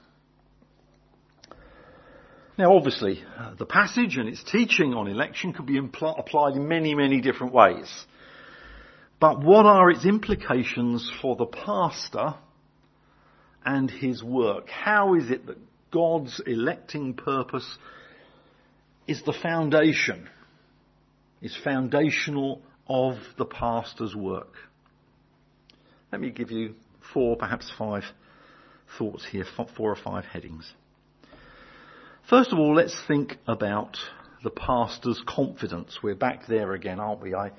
Now 2.57 2.75
obviously, 2.75 3.23
uh, 3.37 3.55
the 3.55 3.65
passage 3.65 4.17
and 4.17 4.29
its 4.29 4.43
teaching 4.43 4.93
on 4.93 5.07
election 5.07 5.53
could 5.53 5.65
be 5.65 5.79
impl- 5.79 6.19
applied 6.19 6.55
in 6.55 6.67
many, 6.67 6.93
many 6.93 7.21
different 7.21 7.53
ways. 7.53 7.89
But 9.19 9.43
what 9.43 9.65
are 9.65 9.89
its 9.89 10.05
implications 10.05 11.11
for 11.21 11.35
the 11.35 11.45
pastor 11.45 12.35
and 13.65 13.89
his 13.89 14.23
work? 14.23 14.69
How 14.69 15.15
is 15.15 15.31
it 15.31 15.47
that 15.47 15.57
God's 15.91 16.39
electing 16.45 17.15
purpose 17.15 17.77
is 19.11 19.21
the 19.23 19.33
foundation, 19.33 20.29
is 21.41 21.53
foundational 21.65 22.61
of 22.87 23.15
the 23.37 23.43
pastor's 23.43 24.15
work? 24.15 24.53
Let 26.13 26.21
me 26.21 26.29
give 26.29 26.49
you 26.49 26.75
four, 27.13 27.35
perhaps 27.35 27.69
five 27.77 28.03
thoughts 28.97 29.25
here, 29.29 29.43
four 29.75 29.91
or 29.91 29.97
five 29.97 30.23
headings. 30.23 30.71
First 32.29 32.53
of 32.53 32.59
all, 32.59 32.73
let's 32.73 32.95
think 33.05 33.35
about 33.47 33.97
the 34.45 34.49
pastor's 34.49 35.21
confidence. 35.27 35.99
We're 36.01 36.15
back 36.15 36.47
there 36.47 36.71
again, 36.71 37.01
aren't 37.01 37.21
we? 37.21 37.35
I 37.35 37.51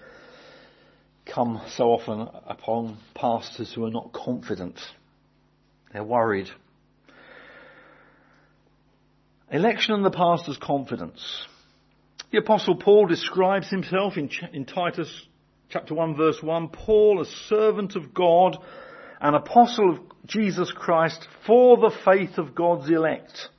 come 1.26 1.60
so 1.76 1.90
often 1.90 2.30
upon 2.46 2.96
pastors 3.14 3.70
who 3.74 3.84
are 3.84 3.90
not 3.90 4.14
confident. 4.14 4.80
They're 5.92 6.02
worried. 6.02 6.48
Election 9.52 9.94
and 9.94 10.04
the 10.04 10.10
pastor's 10.10 10.56
confidence. 10.56 11.46
The 12.30 12.38
apostle 12.38 12.74
Paul 12.74 13.06
describes 13.06 13.68
himself 13.68 14.16
in, 14.16 14.30
in 14.54 14.64
Titus 14.64 15.26
chapter 15.68 15.92
1 15.92 16.16
verse 16.16 16.42
1, 16.42 16.68
Paul, 16.68 17.20
a 17.20 17.26
servant 17.48 17.94
of 17.94 18.14
God, 18.14 18.56
an 19.20 19.34
apostle 19.34 19.90
of 19.90 19.98
Jesus 20.26 20.72
Christ 20.74 21.28
for 21.46 21.76
the 21.76 21.94
faith 22.02 22.38
of 22.38 22.54
God's 22.54 22.88
elect 22.88 23.50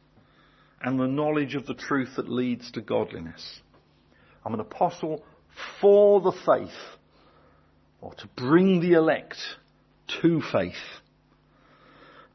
and 0.81 0.99
the 0.99 1.07
knowledge 1.07 1.53
of 1.53 1.67
the 1.67 1.75
truth 1.75 2.15
that 2.15 2.27
leads 2.27 2.71
to 2.71 2.81
godliness. 2.81 3.61
I'm 4.43 4.55
an 4.55 4.61
apostle 4.61 5.23
for 5.79 6.21
the 6.21 6.31
faith, 6.31 6.75
or 8.01 8.15
to 8.15 8.27
bring 8.35 8.81
the 8.81 8.93
elect 8.93 9.37
to 10.21 10.41
faith. 10.51 10.73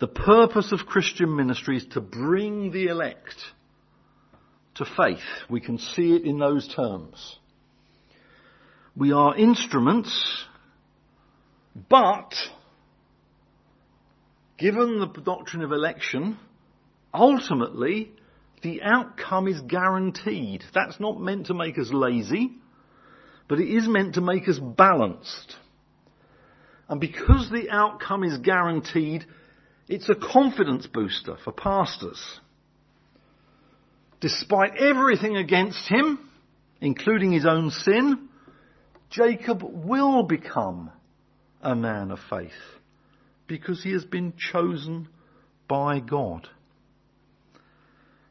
The 0.00 0.06
purpose 0.06 0.70
of 0.70 0.86
Christian 0.86 1.34
ministry 1.34 1.76
is 1.76 1.86
to 1.92 2.00
bring 2.00 2.70
the 2.70 2.86
elect 2.86 3.34
to 4.76 4.84
faith. 4.84 5.18
We 5.50 5.60
can 5.60 5.78
see 5.78 6.14
it 6.14 6.22
in 6.22 6.38
those 6.38 6.72
terms. 6.72 7.38
We 8.94 9.12
are 9.12 9.36
instruments, 9.36 10.44
but 11.88 12.32
given 14.56 15.00
the 15.00 15.06
doctrine 15.06 15.62
of 15.62 15.72
election, 15.72 16.38
ultimately 17.12 18.12
the 18.62 18.82
outcome 18.82 19.48
is 19.48 19.60
guaranteed. 19.62 20.62
That's 20.74 21.00
not 21.00 21.20
meant 21.20 21.46
to 21.46 21.54
make 21.54 21.78
us 21.78 21.90
lazy, 21.92 22.52
but 23.48 23.58
it 23.58 23.68
is 23.68 23.88
meant 23.88 24.14
to 24.14 24.20
make 24.20 24.48
us 24.48 24.58
balanced. 24.60 25.56
And 26.88 27.00
because 27.00 27.50
the 27.50 27.70
outcome 27.70 28.24
is 28.24 28.38
guaranteed, 28.38 29.26
it's 29.88 30.08
a 30.08 30.14
confidence 30.14 30.86
booster 30.86 31.36
for 31.42 31.52
pastors. 31.52 32.22
Despite 34.20 34.76
everything 34.76 35.36
against 35.36 35.88
him, 35.88 36.18
including 36.80 37.32
his 37.32 37.46
own 37.46 37.70
sin, 37.70 38.28
Jacob 39.10 39.62
will 39.62 40.24
become 40.24 40.90
a 41.62 41.74
man 41.74 42.10
of 42.10 42.18
faith 42.28 42.50
because 43.46 43.82
he 43.82 43.92
has 43.92 44.04
been 44.04 44.34
chosen 44.36 45.08
by 45.66 46.00
God. 46.00 46.48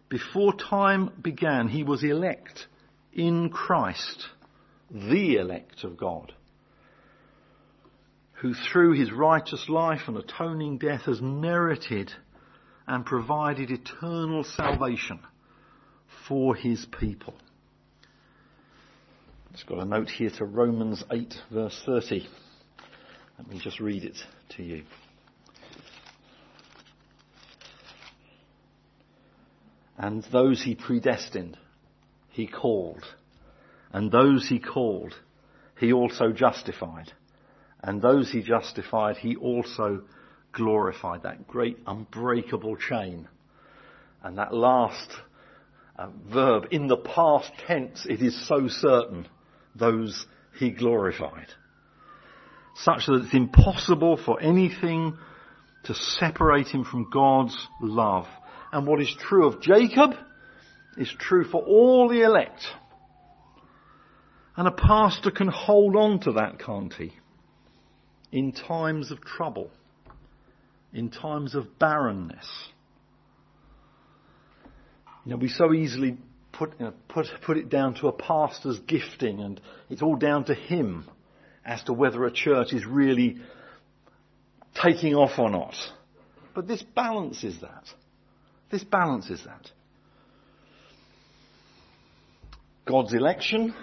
Before 0.10 0.54
time 0.54 1.12
began, 1.22 1.67
he 1.67 1.84
was 1.84 2.04
elect 2.04 2.67
in 3.12 3.50
Christ, 3.50 4.28
the 4.89 5.36
elect 5.36 5.84
of 5.84 5.98
God, 5.98 6.34
who 8.41 8.54
through 8.54 8.93
his 8.93 9.12
righteous 9.12 9.67
life 9.67 10.02
and 10.08 10.17
atoning 10.17 10.78
death 10.78 11.02
has 11.02 11.21
merited 11.21 12.12
and 12.86 13.06
provided 13.06 13.71
eternal 13.71 14.43
salvation 14.43 15.19
for 16.28 16.56
his 16.56 16.86
people. 17.00 17.34
It's 19.54 19.63
got 19.63 19.80
a 19.80 19.86
note 19.86 20.10
here 20.10 20.30
to 20.38 20.45
Romans 20.45 21.04
8 21.12 21.34
verse 21.52 21.82
30. 21.86 22.28
Let 23.39 23.47
me 23.47 23.60
just 23.60 23.80
read 23.80 24.04
it 24.04 24.17
to 24.56 24.63
you. 24.63 24.84
And 29.97 30.23
those 30.32 30.62
he 30.62 30.76
predestined, 30.76 31.58
he 32.30 32.45
called. 32.45 33.04
And 33.91 34.12
those 34.12 34.47
he 34.47 34.60
called, 34.60 35.15
he 35.80 35.91
also 35.91 36.32
justified. 36.32 37.13
And 37.82 38.02
those 38.02 38.32
he 38.32 38.42
justified, 38.42 39.18
he 39.18 39.36
also 39.36 40.04
glorified. 40.52 41.24
That 41.24 41.48
great 41.48 41.78
unbreakable 41.86 42.78
chain. 42.78 43.28
And 44.24 44.38
that 44.38 44.54
last 44.54 45.12
uh, 45.98 46.10
verb, 46.32 46.68
in 46.72 46.88
the 46.88 46.98
past 46.98 47.52
tense, 47.68 48.06
it 48.10 48.22
is 48.22 48.48
so 48.48 48.68
certain. 48.68 49.28
Those 49.76 50.26
he 50.58 50.72
glorified. 50.72 51.48
Such 52.76 53.06
that 53.08 53.24
it's 53.26 53.34
impossible 53.34 54.18
for 54.18 54.42
anything 54.42 55.18
to 55.86 55.94
separate 55.94 56.68
him 56.68 56.84
from 56.84 57.10
God's 57.12 57.56
love 57.82 58.28
and 58.72 58.86
what 58.86 59.02
is 59.02 59.13
true 59.20 59.48
of 59.48 59.62
Jacob 59.62 60.12
is 60.98 61.13
true 61.20 61.46
for 61.46 61.62
all 61.62 62.10
the 62.10 62.22
elect. 62.22 62.63
And 64.56 64.68
a 64.68 64.72
pastor 64.72 65.32
can 65.32 65.48
hold 65.48 65.96
on 65.96 66.20
to 66.22 66.34
that, 66.34 66.60
can't 66.60 66.94
he? 66.94 67.13
In 68.32 68.52
times 68.52 69.12
of 69.12 69.22
trouble, 69.22 69.72
in 70.94 71.10
times 71.10 71.56
of 71.56 71.80
barrenness. 71.80 72.48
You 75.26 75.32
know, 75.32 75.38
we 75.38 75.50
so 75.50 75.74
easily 75.74 76.18
put, 76.54 76.74
you 76.80 76.86
know, 76.86 76.94
put, 77.08 77.28
put 77.44 77.58
it 77.58 77.70
down 77.70 77.96
to 77.96 78.08
a 78.08 78.12
pastor's 78.12 78.80
gifting 78.80 79.42
and 79.42 79.62
it's 79.90 80.02
all 80.02 80.16
down 80.16 80.46
to 80.46 80.54
him 80.54 81.06
as 81.66 81.84
to 81.84 81.94
whether 81.94 82.26
a 82.26 82.32
church 82.32 82.74
is 82.74 82.86
really 82.86 83.38
taking 84.82 85.16
off 85.16 85.38
or 85.38 85.50
not. 85.50 85.76
But 86.56 86.68
this 86.68 86.82
balances 86.82 87.60
that. 87.62 87.84
This 88.72 88.84
balances 88.84 89.44
that. 89.46 89.70
God's 92.86 93.13
election 93.13 93.74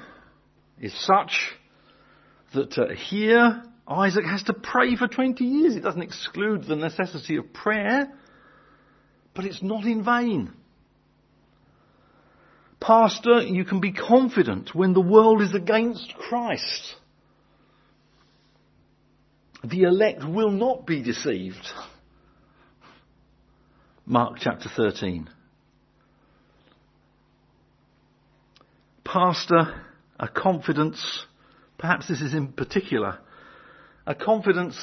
is 0.80 0.94
such 1.04 1.50
that 2.54 2.78
uh, 2.78 2.94
here 2.94 3.62
Isaac 3.86 4.24
has 4.24 4.42
to 4.44 4.54
pray 4.54 4.96
for 4.96 5.06
20 5.08 5.44
years. 5.44 5.76
It 5.76 5.82
doesn't 5.82 6.02
exclude 6.02 6.64
the 6.64 6.76
necessity 6.76 7.36
of 7.36 7.52
prayer, 7.52 8.12
but 9.34 9.44
it's 9.44 9.62
not 9.62 9.84
in 9.84 10.02
vain. 10.04 10.52
Pastor, 12.80 13.42
you 13.42 13.64
can 13.64 13.80
be 13.80 13.92
confident 13.92 14.74
when 14.74 14.92
the 14.92 15.00
world 15.00 15.42
is 15.42 15.54
against 15.54 16.14
Christ. 16.14 16.96
The 19.62 19.82
elect 19.82 20.24
will 20.24 20.50
not 20.50 20.86
be 20.86 21.02
deceived. 21.02 21.66
Mark 24.04 24.36
chapter 24.38 24.68
13. 24.74 25.30
Pastor, 29.02 29.82
a 30.18 30.28
confidence, 30.28 31.24
perhaps 31.78 32.08
this 32.08 32.20
is 32.20 32.34
in 32.34 32.48
particular, 32.48 33.18
a 34.06 34.14
confidence 34.14 34.76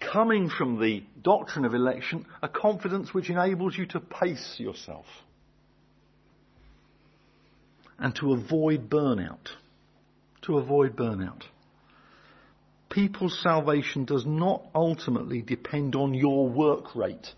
coming 0.00 0.50
from 0.50 0.80
the 0.80 1.02
doctrine 1.22 1.64
of 1.64 1.74
election, 1.74 2.26
a 2.42 2.48
confidence 2.48 3.14
which 3.14 3.30
enables 3.30 3.76
you 3.76 3.86
to 3.86 4.00
pace 4.00 4.56
yourself 4.58 5.06
and 7.98 8.14
to 8.16 8.32
avoid 8.32 8.90
burnout. 8.90 9.48
To 10.42 10.58
avoid 10.58 10.94
burnout. 10.94 11.42
People's 12.90 13.40
salvation 13.42 14.04
does 14.04 14.26
not 14.26 14.62
ultimately 14.74 15.40
depend 15.40 15.94
on 15.94 16.12
your 16.14 16.48
work 16.48 16.94
rate. 16.94 17.32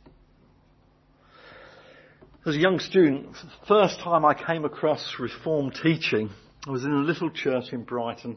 As 2.44 2.56
a 2.56 2.58
young 2.58 2.78
student, 2.78 3.32
the 3.32 3.66
first 3.66 4.00
time 4.00 4.24
I 4.24 4.34
came 4.34 4.64
across 4.64 5.16
Reformed 5.18 5.78
teaching, 5.82 6.30
I 6.66 6.70
was 6.70 6.84
in 6.84 6.92
a 6.92 7.00
little 7.00 7.30
church 7.30 7.72
in 7.72 7.84
Brighton, 7.84 8.36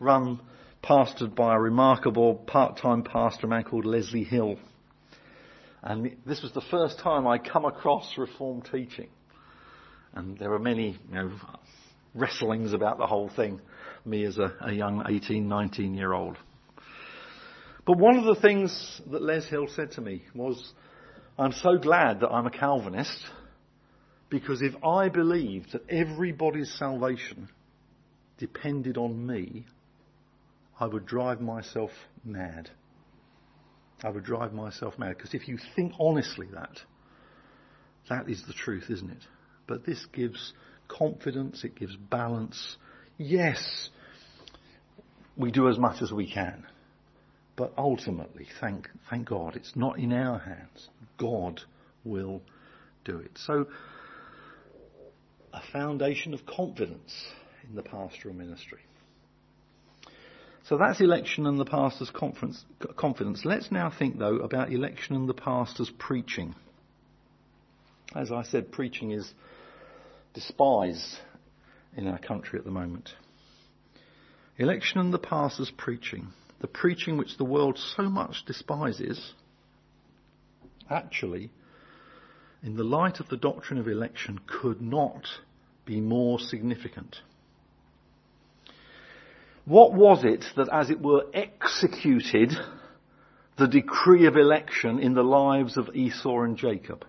run, 0.00 0.40
pastored 0.84 1.34
by 1.34 1.54
a 1.54 1.58
remarkable 1.58 2.34
part-time 2.34 3.02
pastor, 3.02 3.46
a 3.46 3.50
man 3.50 3.64
called 3.64 3.86
Leslie 3.86 4.24
Hill. 4.24 4.56
And 5.82 6.16
this 6.26 6.42
was 6.42 6.52
the 6.52 6.62
first 6.70 6.98
time 6.98 7.26
I 7.26 7.38
come 7.38 7.64
across 7.64 8.14
Reformed 8.18 8.68
teaching. 8.70 9.08
And 10.14 10.38
there 10.38 10.50
were 10.50 10.58
many, 10.58 10.98
you 11.08 11.14
know, 11.14 11.32
wrestlings 12.14 12.72
about 12.72 12.98
the 12.98 13.06
whole 13.06 13.28
thing. 13.28 13.60
me 14.04 14.24
as 14.24 14.38
a, 14.38 14.54
a 14.60 14.72
young 14.72 15.04
18, 15.08 15.48
19 15.48 15.94
year 15.94 16.12
old. 16.12 16.36
But 17.86 17.98
one 17.98 18.16
of 18.16 18.24
the 18.24 18.40
things 18.40 19.00
that 19.10 19.22
Les 19.22 19.46
Hill 19.48 19.66
said 19.74 19.92
to 19.92 20.00
me 20.00 20.24
was, 20.34 20.72
I'm 21.38 21.52
so 21.52 21.76
glad 21.76 22.20
that 22.20 22.28
I'm 22.28 22.46
a 22.46 22.50
Calvinist 22.50 23.18
because 24.30 24.62
if 24.62 24.74
I 24.84 25.08
believed 25.08 25.72
that 25.72 25.88
everybody's 25.88 26.72
salvation 26.78 27.48
depended 28.38 28.96
on 28.96 29.26
me, 29.26 29.66
I 30.84 30.86
would 30.86 31.06
drive 31.06 31.40
myself 31.40 31.92
mad. 32.26 32.68
I 34.02 34.10
would 34.10 34.22
drive 34.22 34.52
myself 34.52 34.98
mad 34.98 35.16
because 35.16 35.32
if 35.32 35.48
you 35.48 35.56
think 35.74 35.94
honestly 35.98 36.46
that, 36.52 36.78
that 38.10 38.28
is 38.28 38.44
the 38.46 38.52
truth, 38.52 38.90
isn't 38.90 39.10
it? 39.10 39.22
But 39.66 39.86
this 39.86 40.04
gives 40.12 40.52
confidence, 40.86 41.64
it 41.64 41.74
gives 41.74 41.96
balance. 41.96 42.76
Yes, 43.16 43.88
we 45.38 45.50
do 45.50 45.70
as 45.70 45.78
much 45.78 46.02
as 46.02 46.12
we 46.12 46.30
can. 46.30 46.66
But 47.56 47.72
ultimately, 47.78 48.46
thank, 48.60 48.90
thank 49.08 49.26
God, 49.26 49.56
it's 49.56 49.74
not 49.74 49.98
in 49.98 50.12
our 50.12 50.38
hands. 50.38 50.90
God 51.16 51.62
will 52.04 52.42
do 53.06 53.20
it. 53.20 53.30
So, 53.38 53.68
a 55.50 55.62
foundation 55.72 56.34
of 56.34 56.44
confidence 56.44 57.24
in 57.66 57.74
the 57.74 57.82
pastoral 57.82 58.34
ministry. 58.34 58.80
So 60.66 60.78
that's 60.78 61.00
election 61.00 61.46
and 61.46 61.60
the 61.60 61.66
pastor's 61.66 62.10
confidence. 62.10 63.44
Let's 63.44 63.70
now 63.70 63.92
think, 63.96 64.18
though, 64.18 64.36
about 64.36 64.72
election 64.72 65.14
and 65.14 65.28
the 65.28 65.34
pastor's 65.34 65.90
preaching. 65.98 66.54
As 68.14 68.32
I 68.32 68.44
said, 68.44 68.72
preaching 68.72 69.10
is 69.10 69.30
despised 70.32 71.18
in 71.96 72.08
our 72.08 72.18
country 72.18 72.58
at 72.58 72.64
the 72.64 72.70
moment. 72.70 73.10
Election 74.56 75.00
and 75.00 75.12
the 75.12 75.18
pastor's 75.18 75.70
preaching, 75.76 76.28
the 76.60 76.66
preaching 76.66 77.18
which 77.18 77.36
the 77.36 77.44
world 77.44 77.78
so 77.96 78.04
much 78.04 78.44
despises, 78.46 79.34
actually, 80.88 81.50
in 82.62 82.76
the 82.76 82.84
light 82.84 83.20
of 83.20 83.28
the 83.28 83.36
doctrine 83.36 83.78
of 83.78 83.86
election, 83.86 84.40
could 84.46 84.80
not 84.80 85.26
be 85.84 86.00
more 86.00 86.38
significant. 86.38 87.16
What 89.64 89.94
was 89.94 90.24
it 90.24 90.44
that, 90.56 90.68
as 90.70 90.90
it 90.90 91.00
were, 91.00 91.24
executed 91.32 92.52
the 93.56 93.66
decree 93.66 94.26
of 94.26 94.36
election 94.36 94.98
in 94.98 95.14
the 95.14 95.22
lives 95.22 95.76
of 95.76 95.94
Esau 95.94 96.42
and 96.42 96.56
Jacob? 96.56 97.04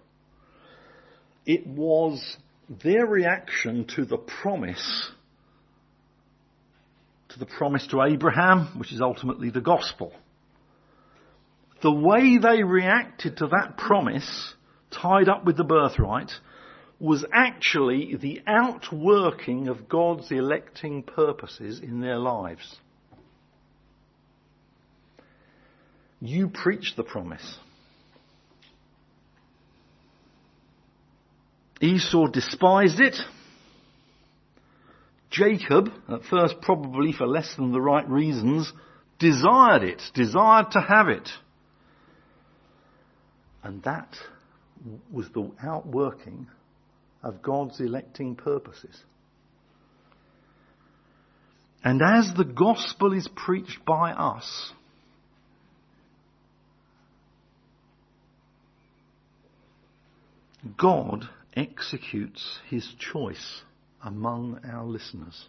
It 1.45 1.67
was 1.67 2.37
their 2.69 3.05
reaction 3.05 3.85
to 3.95 4.05
the 4.05 4.17
promise, 4.17 5.11
to 7.29 7.39
the 7.39 7.45
promise 7.45 7.85
to 7.87 8.01
Abraham, 8.01 8.67
which 8.77 8.93
is 8.93 9.01
ultimately 9.01 9.49
the 9.49 9.61
gospel. 9.61 10.13
The 11.81 11.91
way 11.91 12.37
they 12.37 12.63
reacted 12.63 13.37
to 13.37 13.47
that 13.47 13.77
promise, 13.77 14.55
tied 14.91 15.27
up 15.27 15.43
with 15.45 15.57
the 15.57 15.65
birthright, 15.65 16.31
was 16.99 17.25
actually 17.33 18.15
the 18.15 18.41
outworking 18.47 19.67
of 19.67 19.89
God's 19.89 20.31
electing 20.31 21.03
purposes 21.03 21.79
in 21.79 21.99
their 21.99 22.17
lives. 22.17 22.77
You 26.21 26.47
preach 26.47 26.93
the 26.95 27.03
promise. 27.03 27.57
Esau 31.81 32.27
despised 32.27 32.99
it. 32.99 33.17
Jacob, 35.29 35.89
at 36.07 36.23
first 36.23 36.61
probably 36.61 37.11
for 37.11 37.27
less 37.27 37.53
than 37.57 37.73
the 37.73 37.81
right 37.81 38.09
reasons, 38.09 38.71
desired 39.19 39.83
it, 39.83 40.01
desired 40.13 40.71
to 40.71 40.79
have 40.79 41.09
it. 41.09 41.29
And 43.61 43.83
that 43.83 44.15
was 45.11 45.27
the 45.33 45.51
outworking 45.61 46.47
of 47.25 47.41
God's 47.41 47.79
electing 47.81 48.35
purposes. 48.35 48.95
And 51.83 52.01
as 52.01 52.31
the 52.37 52.45
gospel 52.45 53.13
is 53.13 53.27
preached 53.35 53.83
by 53.83 54.11
us, 54.11 54.71
God 60.77 61.27
executes 61.55 62.59
his 62.69 62.87
choice 62.99 63.61
among 64.03 64.59
our 64.63 64.85
listeners. 64.85 65.45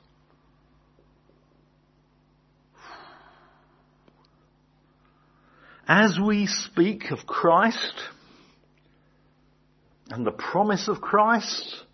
As 5.86 6.18
we 6.18 6.46
speak 6.46 7.10
of 7.10 7.26
Christ 7.26 7.94
and 10.10 10.26
the 10.26 10.32
promise 10.32 10.88
of 10.88 11.00
Christ, 11.00 11.84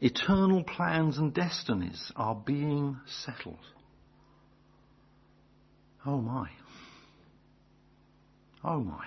eternal 0.00 0.64
plans 0.64 1.18
and 1.18 1.32
destinies 1.32 2.12
are 2.16 2.34
being 2.34 2.98
settled. 3.06 3.58
Oh 6.04 6.20
my. 6.20 6.50
Oh 8.62 8.80
my. 8.80 9.06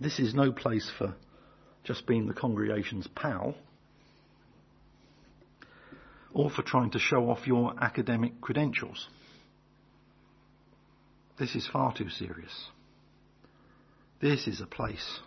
This 0.00 0.18
is 0.18 0.34
no 0.34 0.52
place 0.52 0.90
for 0.98 1.14
just 1.84 2.06
being 2.06 2.26
the 2.26 2.34
congregation's 2.34 3.06
pal 3.08 3.54
or 6.32 6.50
for 6.50 6.62
trying 6.62 6.90
to 6.90 6.98
show 6.98 7.30
off 7.30 7.46
your 7.46 7.74
academic 7.82 8.40
credentials. 8.40 9.08
This 11.38 11.54
is 11.54 11.68
far 11.72 11.94
too 11.94 12.10
serious. 12.10 12.68
This 14.20 14.46
is 14.46 14.60
a 14.60 14.66
place 14.66 15.20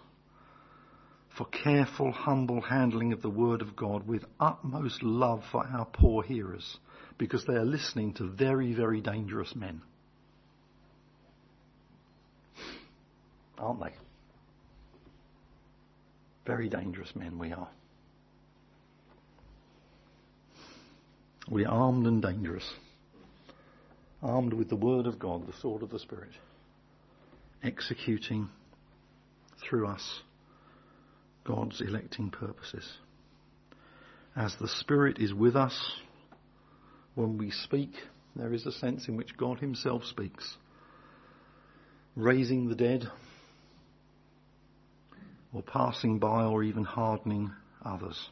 for 1.38 1.46
careful, 1.46 2.12
humble 2.12 2.62
handling 2.62 3.14
of 3.14 3.22
the 3.22 3.30
Word 3.30 3.62
of 3.62 3.76
God 3.76 4.06
with 4.06 4.26
utmost 4.40 5.02
love 5.02 5.44
for 5.52 5.66
our 5.66 5.86
poor 5.86 6.24
hearers 6.24 6.78
because 7.18 7.46
they 7.46 7.54
are 7.54 7.66
listening 7.66 8.14
to 8.16 8.30
very, 8.30 8.74
very 8.74 9.00
dangerous 9.00 9.56
men. 9.56 9.82
Aren't 13.58 13.80
they? 13.80 13.94
Very 16.46 16.68
dangerous 16.68 17.16
men 17.16 17.38
we 17.38 17.54
are. 17.54 17.70
We 21.52 21.66
are 21.66 21.74
armed 21.74 22.08
and 22.08 22.22
dangerous. 22.22 22.64
Armed 24.24 24.54
with 24.54 24.70
the 24.70 24.78
Word 24.78 25.06
of 25.06 25.20
God, 25.20 25.46
the 25.46 25.60
sword 25.60 25.84
of 25.84 25.90
the 25.90 26.00
Spirit, 26.00 26.32
executing 27.62 28.48
through 29.60 29.86
us 29.88 30.22
God's 31.44 31.82
electing 31.82 32.30
purposes. 32.30 32.90
As 34.34 34.56
the 34.62 34.70
Spirit 34.70 35.20
is 35.20 35.34
with 35.34 35.58
us, 35.58 35.78
when 37.16 37.38
we 37.38 37.52
speak, 37.52 37.92
there 38.34 38.54
is 38.54 38.66
a 38.66 38.72
sense 38.72 39.10
in 39.10 39.18
which 39.18 39.36
God 39.36 39.60
Himself 39.60 40.06
speaks, 40.06 40.56
raising 42.16 42.70
the 42.70 42.76
dead, 42.76 43.10
or 45.54 45.64
passing 45.64 46.18
by, 46.18 46.46
or 46.46 46.64
even 46.64 46.86
hardening 46.86 47.52
others. 47.84 48.30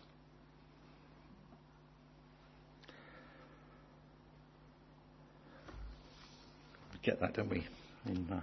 Get 7.04 7.20
that, 7.22 7.34
don't 7.34 7.50
we? 7.50 7.66
In, 8.06 8.30
uh, 8.32 8.42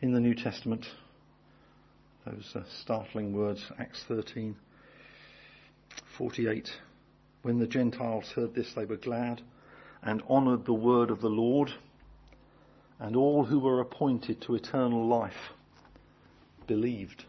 in 0.00 0.12
the 0.12 0.20
New 0.20 0.34
Testament, 0.34 0.86
those 2.24 2.50
uh, 2.54 2.62
startling 2.82 3.32
words, 3.32 3.64
Acts 3.78 4.02
13, 4.08 4.56
48. 6.16 6.70
When 7.42 7.58
the 7.58 7.66
Gentiles 7.66 8.32
heard 8.34 8.54
this, 8.54 8.72
they 8.74 8.84
were 8.84 8.96
glad 8.96 9.42
and 10.02 10.22
honoured 10.28 10.64
the 10.64 10.74
word 10.74 11.10
of 11.10 11.20
the 11.20 11.28
Lord, 11.28 11.70
and 13.00 13.16
all 13.16 13.44
who 13.44 13.58
were 13.58 13.80
appointed 13.80 14.40
to 14.42 14.54
eternal 14.54 15.06
life 15.06 15.52
believed. 16.66 17.24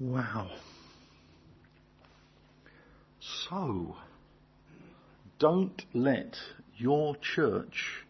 Wow. 0.00 0.50
So, 3.20 3.96
don't 5.38 5.84
let 5.92 6.36
your 6.78 7.16
church 7.16 8.04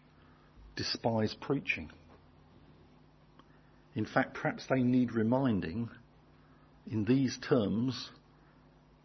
despise 0.75 1.35
preaching. 1.41 1.89
In 3.95 4.05
fact, 4.05 4.35
perhaps 4.35 4.65
they 4.69 4.81
need 4.81 5.11
reminding 5.11 5.89
in 6.89 7.03
these 7.05 7.37
terms 7.47 8.09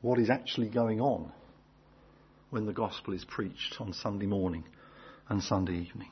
what 0.02 0.18
is 0.18 0.30
actually 0.30 0.68
going 0.68 1.00
on 1.00 1.32
when 2.50 2.66
the 2.66 2.72
gospel 2.72 3.14
is 3.14 3.24
preached 3.24 3.76
on 3.80 3.92
Sunday 3.92 4.26
morning 4.26 4.64
and 5.28 5.42
Sunday 5.42 5.72
evening. 5.72 6.10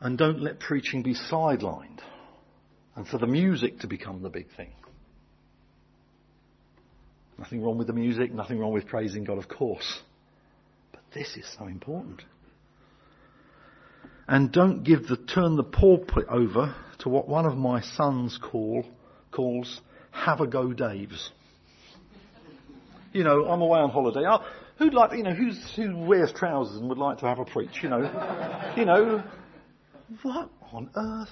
And 0.00 0.18
don't 0.18 0.42
let 0.42 0.60
preaching 0.60 1.02
be 1.02 1.14
sidelined 1.14 2.00
and 2.96 3.06
for 3.06 3.18
the 3.18 3.26
music 3.26 3.80
to 3.80 3.86
become 3.86 4.22
the 4.22 4.28
big 4.28 4.48
thing. 4.56 4.72
Nothing 7.38 7.62
wrong 7.62 7.78
with 7.78 7.86
the 7.86 7.92
music, 7.92 8.32
nothing 8.32 8.58
wrong 8.58 8.72
with 8.72 8.86
praising 8.86 9.24
God, 9.24 9.38
of 9.38 9.48
course. 9.48 10.00
This 11.14 11.36
is 11.36 11.46
so 11.56 11.66
important. 11.66 12.22
And 14.26 14.50
don't 14.50 14.82
give 14.82 15.06
the, 15.06 15.16
turn 15.16 15.56
the 15.56 15.62
pulpit 15.62 16.26
over 16.28 16.74
to 17.00 17.08
what 17.08 17.28
one 17.28 17.46
of 17.46 17.56
my 17.56 17.82
sons 17.82 18.38
call, 18.42 18.84
calls 19.30 19.80
have 20.10 20.40
a 20.40 20.46
go 20.46 20.68
Daves. 20.68 21.28
You 23.12 23.22
know, 23.22 23.46
I'm 23.46 23.60
away 23.60 23.78
on 23.78 23.90
holiday. 23.90 24.24
Oh, 24.26 24.44
who'd 24.78 24.92
like, 24.92 25.16
you 25.16 25.22
know, 25.22 25.34
who 25.34 25.96
wears 25.96 26.32
trousers 26.32 26.80
and 26.80 26.88
would 26.88 26.98
like 26.98 27.18
to 27.18 27.26
have 27.26 27.38
a 27.38 27.44
preach, 27.44 27.82
you 27.82 27.88
know? 27.88 28.74
you 28.76 28.84
know, 28.84 29.22
what 30.22 30.50
on 30.72 30.90
earth? 30.96 31.28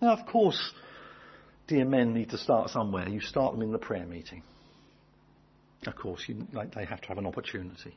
Now, 0.00 0.12
of 0.16 0.26
course, 0.26 0.72
dear 1.66 1.84
men 1.84 2.14
need 2.14 2.30
to 2.30 2.38
start 2.38 2.70
somewhere. 2.70 3.08
You 3.08 3.20
start 3.20 3.52
them 3.52 3.62
in 3.62 3.72
the 3.72 3.78
prayer 3.78 4.06
meeting. 4.06 4.42
Of 5.86 5.96
course, 5.96 6.24
you, 6.28 6.46
like, 6.52 6.74
they 6.74 6.86
have 6.86 7.02
to 7.02 7.08
have 7.08 7.18
an 7.18 7.26
opportunity. 7.26 7.94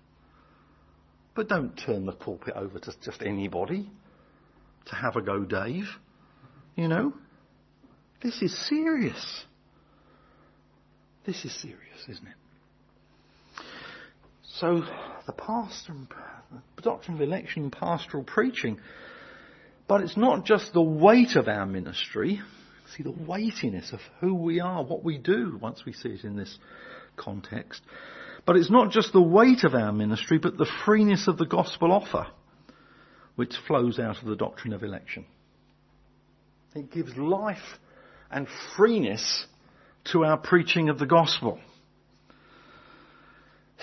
But 1.39 1.47
don't 1.47 1.73
turn 1.77 2.05
the 2.05 2.11
pulpit 2.11 2.53
over 2.53 2.79
to 2.79 2.93
just 3.01 3.21
anybody 3.21 3.89
to 4.87 4.95
have 4.95 5.15
a 5.15 5.21
go, 5.21 5.45
Dave. 5.45 5.85
You 6.75 6.89
know? 6.89 7.13
This 8.21 8.41
is 8.41 8.67
serious. 8.67 9.45
This 11.25 11.45
is 11.45 11.55
serious, 11.61 12.09
isn't 12.09 12.27
it? 12.27 13.63
So, 14.57 14.83
the 15.27 15.31
pastor, 15.31 15.93
and 15.93 16.09
the 16.75 16.81
doctrine 16.81 17.15
of 17.15 17.21
election 17.21 17.71
pastoral 17.71 18.25
preaching, 18.25 18.77
but 19.87 20.01
it's 20.01 20.17
not 20.17 20.43
just 20.43 20.73
the 20.73 20.81
weight 20.81 21.37
of 21.37 21.47
our 21.47 21.65
ministry, 21.65 22.41
see 22.97 23.03
the 23.03 23.11
weightiness 23.13 23.93
of 23.93 24.01
who 24.19 24.35
we 24.35 24.59
are, 24.59 24.83
what 24.83 25.05
we 25.05 25.17
do, 25.17 25.57
once 25.61 25.85
we 25.85 25.93
see 25.93 26.09
it 26.09 26.25
in 26.25 26.35
this 26.35 26.59
context. 27.15 27.81
But 28.49 28.57
it's 28.57 28.71
not 28.71 28.89
just 28.89 29.13
the 29.13 29.21
weight 29.21 29.63
of 29.63 29.75
our 29.75 29.91
ministry, 29.91 30.39
but 30.39 30.57
the 30.57 30.65
freeness 30.83 31.27
of 31.27 31.37
the 31.37 31.45
gospel 31.45 31.91
offer, 31.91 32.25
which 33.35 33.53
flows 33.67 33.99
out 33.99 34.17
of 34.17 34.25
the 34.25 34.35
doctrine 34.35 34.73
of 34.73 34.81
election. 34.81 35.27
It 36.73 36.91
gives 36.91 37.15
life 37.15 37.77
and 38.31 38.47
freeness 38.75 39.45
to 40.05 40.25
our 40.25 40.35
preaching 40.35 40.89
of 40.89 40.97
the 40.97 41.05
gospel. 41.05 41.59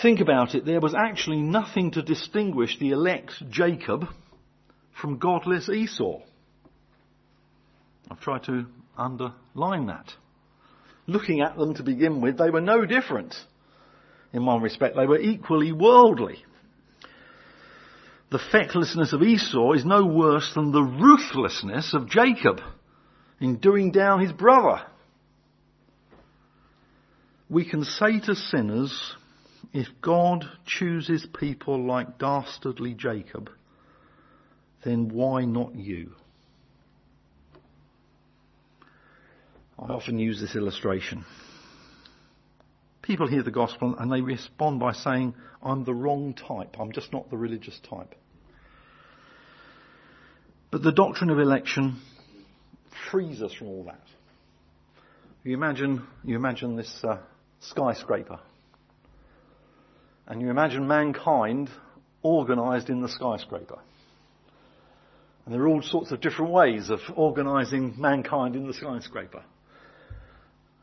Think 0.03 0.19
about 0.19 0.57
it, 0.57 0.65
there 0.65 0.81
was 0.81 0.97
actually 0.97 1.43
nothing 1.43 1.93
to 1.93 2.03
distinguish 2.03 2.77
the 2.81 2.91
elect 2.91 3.35
Jacob 3.49 4.09
from 5.01 5.19
godless 5.19 5.69
Esau. 5.69 6.23
I've 8.11 8.19
tried 8.19 8.43
to 8.47 8.67
underline 8.99 9.87
that. 9.87 10.13
Looking 11.07 11.41
at 11.41 11.57
them 11.57 11.75
to 11.75 11.85
begin 11.85 12.21
with, 12.21 12.37
they 12.37 12.51
were 12.51 12.61
no 12.61 12.85
different. 12.85 13.37
In 14.37 14.45
one 14.45 14.61
respect, 14.61 14.97
they 14.97 15.07
were 15.07 15.19
equally 15.19 15.73
worldly. 15.73 16.45
The 18.31 18.39
fecklessness 18.39 19.15
of 19.15 19.23
Esau 19.23 19.73
is 19.73 19.87
no 19.87 20.05
worse 20.05 20.53
than 20.55 20.73
the 20.73 20.83
ruthlessness 20.83 21.95
of 21.95 22.11
Jacob 22.11 22.61
in 23.41 23.57
doing 23.57 23.93
down 23.93 24.21
his 24.21 24.33
brother. 24.33 24.83
We 27.49 27.65
can 27.65 27.83
say 27.85 28.21
to 28.21 28.35
sinners, 28.35 29.15
if 29.73 29.87
God 30.03 30.45
chooses 30.67 31.27
people 31.41 31.87
like 31.87 32.19
dastardly 32.19 32.93
Jacob, 32.93 33.49
then 34.85 35.09
why 35.09 35.47
not 35.47 35.75
you? 35.75 36.13
I 39.79 39.87
often 39.87 40.19
use 40.19 40.43
this 40.43 40.55
illustration. 40.55 41.25
People 43.07 43.29
hear 43.29 43.45
the 43.45 43.53
gospel 43.53 43.95
and 43.97 44.11
they 44.11 44.21
respond 44.21 44.81
by 44.81 44.93
saying, 44.93 45.35
I'm 45.63 45.85
the 45.85 45.95
wrong 45.95 46.35
type. 46.35 46.77
I'm 46.81 46.91
just 46.91 47.13
not 47.13 47.31
the 47.31 47.37
religious 47.37 47.79
type. 47.89 48.15
But 50.73 50.83
the 50.83 50.91
doctrine 50.91 51.31
of 51.31 51.39
election 51.39 52.01
frees 53.11 53.43
us 53.43 53.53
from 53.53 53.69
all 53.69 53.85
that. 53.85 54.03
You 55.45 55.55
imagine, 55.55 56.05
you 56.25 56.35
imagine 56.35 56.75
this 56.75 57.05
uh, 57.05 57.19
skyscraper. 57.61 58.41
And 60.27 60.43
you 60.43 60.51
imagine 60.51 60.89
mankind 60.89 61.71
organized 62.23 62.91
in 62.91 63.03
the 63.03 63.09
skyscraper. 63.09 63.79
And 65.45 65.55
there 65.55 65.63
are 65.63 65.69
all 65.69 65.83
sorts 65.83 66.11
of 66.11 66.21
different 66.21 66.51
ways 66.51 66.91
of 66.91 66.99
organizing 67.15 67.95
mankind 67.97 68.57
in 68.57 68.67
the 68.67 68.75
skyscraper 68.75 69.45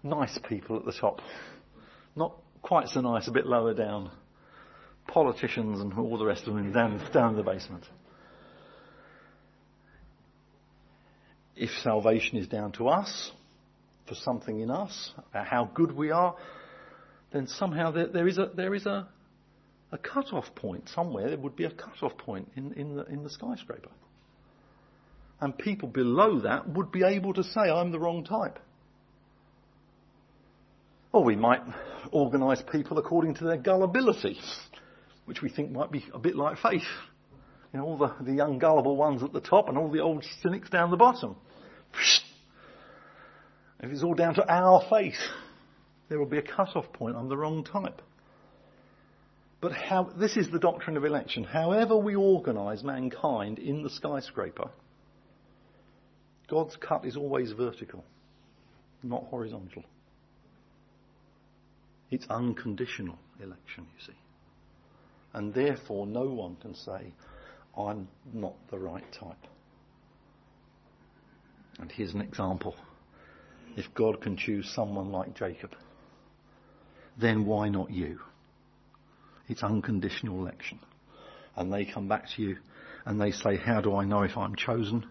nice 0.04 0.38
people 0.48 0.78
at 0.78 0.86
the 0.86 0.92
top. 0.92 1.22
Not 2.16 2.36
quite 2.62 2.90
so 2.90 3.02
nice, 3.02 3.28
a 3.28 3.32
bit 3.32 3.46
lower 3.46 3.74
down. 3.74 4.12
Politicians 5.08 5.82
and 5.82 5.94
all 5.94 6.18
the 6.18 6.26
rest 6.26 6.48
of 6.48 6.54
them 6.54 6.72
down, 6.72 7.02
down 7.14 7.32
in 7.32 7.36
the 7.36 7.44
basement. 7.44 7.84
If 11.56 11.70
salvation 11.84 12.38
is 12.38 12.48
down 12.48 12.72
to 12.74 12.88
us, 12.88 13.32
for 14.08 14.16
something 14.16 14.60
in 14.60 14.70
us, 14.70 15.14
about 15.30 15.48
how 15.48 15.66
good 15.74 15.92
we 15.92 16.12
are, 16.12 16.36
then 17.32 17.48
somehow 17.48 17.92
there, 17.92 18.08
there 18.08 18.28
is 18.28 18.38
a, 18.38 18.50
there 18.56 18.74
is 18.74 18.86
a, 18.86 19.08
a 19.92 19.98
cut-off 19.98 20.56
point 20.56 20.90
somewhere. 20.90 21.30
There 21.30 21.38
would 21.38 21.56
be 21.56 21.66
a 21.66 21.72
cut-off 21.72 22.18
point 22.18 22.52
in, 22.56 22.74
in, 22.74 22.96
the, 22.96 23.06
in 23.06 23.24
the 23.24 23.30
skyscraper. 23.30 23.90
And 25.40 25.58
people 25.58 25.90
below 25.90 26.40
that 26.42 26.70
would 26.70 26.92
be 26.92 27.04
able 27.04 27.34
to 27.34 27.44
say, 27.44 27.62
I'm 27.62 27.92
the 27.92 28.00
wrong 28.00 28.24
type. 28.24 28.60
Or 31.14 31.24
we 31.24 31.36
might 31.36 31.62
organise 32.12 32.62
people 32.72 32.98
according 32.98 33.36
to 33.36 33.46
their 33.46 33.58
gullibility, 33.58 34.38
which 35.26 35.42
we 35.42 35.50
think 35.50 35.72
might 35.72 35.92
be 35.92 36.04
a 36.14 36.20
bit 36.20 36.36
like 36.36 36.58
faith. 36.58 36.82
You 37.72 37.80
know, 37.80 37.86
all 37.86 37.98
the, 37.98 38.14
the 38.20 38.34
young 38.34 38.60
gullible 38.60 38.98
ones 38.98 39.24
at 39.24 39.32
the 39.32 39.40
top 39.40 39.70
and 39.70 39.78
all 39.78 39.90
the 39.90 40.02
old 40.02 40.26
cynics 40.42 40.70
down 40.70 40.92
the 40.92 40.98
bottom. 40.98 41.36
If 43.80 43.92
it's 43.92 44.04
all 44.04 44.16
down 44.16 44.36
to 44.36 44.52
our 44.52 44.84
faith, 44.90 45.20
there 46.10 46.18
will 46.18 46.26
be 46.26 46.38
a 46.40 46.44
cut-off 46.44 46.92
point. 46.94 47.16
I'm 47.16 47.30
the 47.30 47.38
wrong 47.38 47.64
type. 47.64 48.02
But 49.62 49.72
how, 49.72 50.12
this 50.18 50.36
is 50.36 50.50
the 50.50 50.60
doctrine 50.60 50.98
of 50.98 51.06
election. 51.06 51.44
However 51.44 51.96
we 51.96 52.16
organise 52.16 52.84
mankind 52.84 53.60
in 53.60 53.84
the 53.84 53.90
skyscraper, 53.90 54.70
God's 56.50 56.76
cut 56.76 57.06
is 57.06 57.16
always 57.16 57.52
vertical, 57.52 58.04
not 59.04 59.26
horizontal. 59.26 59.84
It's 62.12 62.26
unconditional 62.30 63.18
election, 63.40 63.88
you 63.98 64.06
see. 64.06 64.18
And 65.34 65.54
therefore, 65.54 66.06
no 66.06 66.26
one 66.26 66.56
can 66.58 66.76
say, 66.76 67.14
I'm 67.78 68.08
not 68.32 68.54
the 68.70 68.78
right 68.78 69.12
type. 69.12 69.48
And 71.80 71.92
here's 71.92 72.14
an 72.14 72.22
example. 72.22 72.76
If 73.76 73.94
God 73.96 74.22
can 74.22 74.38
choose 74.38 74.72
someone 74.76 75.12
like 75.12 75.36
Jacob, 75.36 75.72
then 77.20 77.46
why 77.46 77.70
not 77.70 77.90
you? 77.90 78.20
It's 79.48 79.64
unconditional 79.64 80.40
election. 80.40 80.80
And 81.56 81.74
they 81.74 81.86
come 81.86 82.08
back 82.08 82.26
to 82.36 82.42
you 82.42 82.58
and 83.06 83.20
they 83.20 83.32
say, 83.32 83.58
How 83.58 83.82
do 83.82 83.96
I 83.96 84.06
know 84.06 84.22
if 84.22 84.38
I'm 84.38 84.56
chosen? 84.56 85.06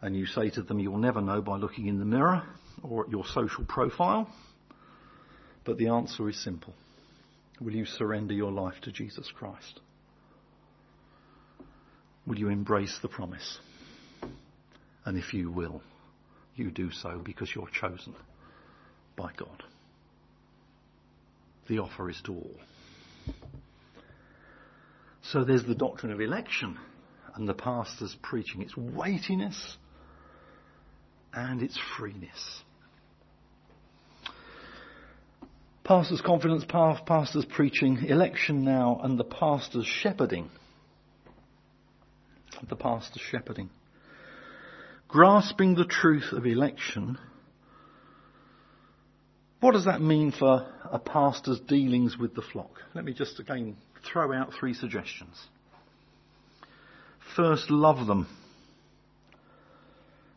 And 0.00 0.16
you 0.16 0.26
say 0.26 0.50
to 0.50 0.62
them, 0.62 0.78
You'll 0.78 0.98
never 0.98 1.20
know 1.20 1.42
by 1.42 1.56
looking 1.56 1.86
in 1.86 1.98
the 1.98 2.04
mirror 2.04 2.42
or 2.82 3.04
at 3.04 3.10
your 3.10 3.24
social 3.26 3.64
profile 3.64 4.28
but 5.64 5.78
the 5.78 5.88
answer 5.88 6.28
is 6.28 6.42
simple. 6.42 6.74
Will 7.60 7.74
you 7.74 7.84
surrender 7.84 8.34
your 8.34 8.50
life 8.50 8.80
to 8.82 8.92
Jesus 8.92 9.30
Christ? 9.34 9.80
Will 12.26 12.38
you 12.38 12.48
embrace 12.48 12.98
the 13.02 13.08
promise? 13.08 13.58
And 15.04 15.18
if 15.18 15.34
you 15.34 15.50
will, 15.50 15.82
you 16.54 16.70
do 16.70 16.90
so 16.90 17.20
because 17.24 17.54
you're 17.54 17.68
chosen 17.68 18.14
by 19.16 19.32
God. 19.36 19.62
The 21.68 21.78
offer 21.78 22.10
is 22.10 22.20
to 22.24 22.32
all. 22.32 22.56
So 25.22 25.44
there's 25.44 25.64
the 25.64 25.74
doctrine 25.74 26.12
of 26.12 26.20
election 26.20 26.78
and 27.34 27.48
the 27.48 27.54
pastor's 27.54 28.16
preaching, 28.22 28.62
its 28.62 28.76
weightiness 28.76 29.76
and 31.32 31.62
its 31.62 31.78
freeness. 31.96 32.62
Pastor's 35.84 36.20
confidence, 36.20 36.64
pastor's 36.64 37.44
preaching, 37.44 38.04
election 38.04 38.64
now, 38.64 39.00
and 39.02 39.18
the 39.18 39.24
pastor's 39.24 39.86
shepherding. 39.86 40.48
The 42.68 42.76
pastor's 42.76 43.22
shepherding. 43.22 43.70
Grasping 45.08 45.74
the 45.74 45.84
truth 45.84 46.32
of 46.32 46.46
election. 46.46 47.18
What 49.58 49.72
does 49.72 49.86
that 49.86 50.00
mean 50.00 50.30
for 50.30 50.66
a 50.84 50.98
pastor's 50.98 51.60
dealings 51.60 52.16
with 52.16 52.34
the 52.34 52.42
flock? 52.42 52.70
Let 52.94 53.04
me 53.04 53.12
just 53.12 53.40
again 53.40 53.76
throw 54.04 54.32
out 54.32 54.52
three 54.58 54.74
suggestions. 54.74 55.36
First, 57.34 57.70
love 57.70 58.06
them. 58.06 58.28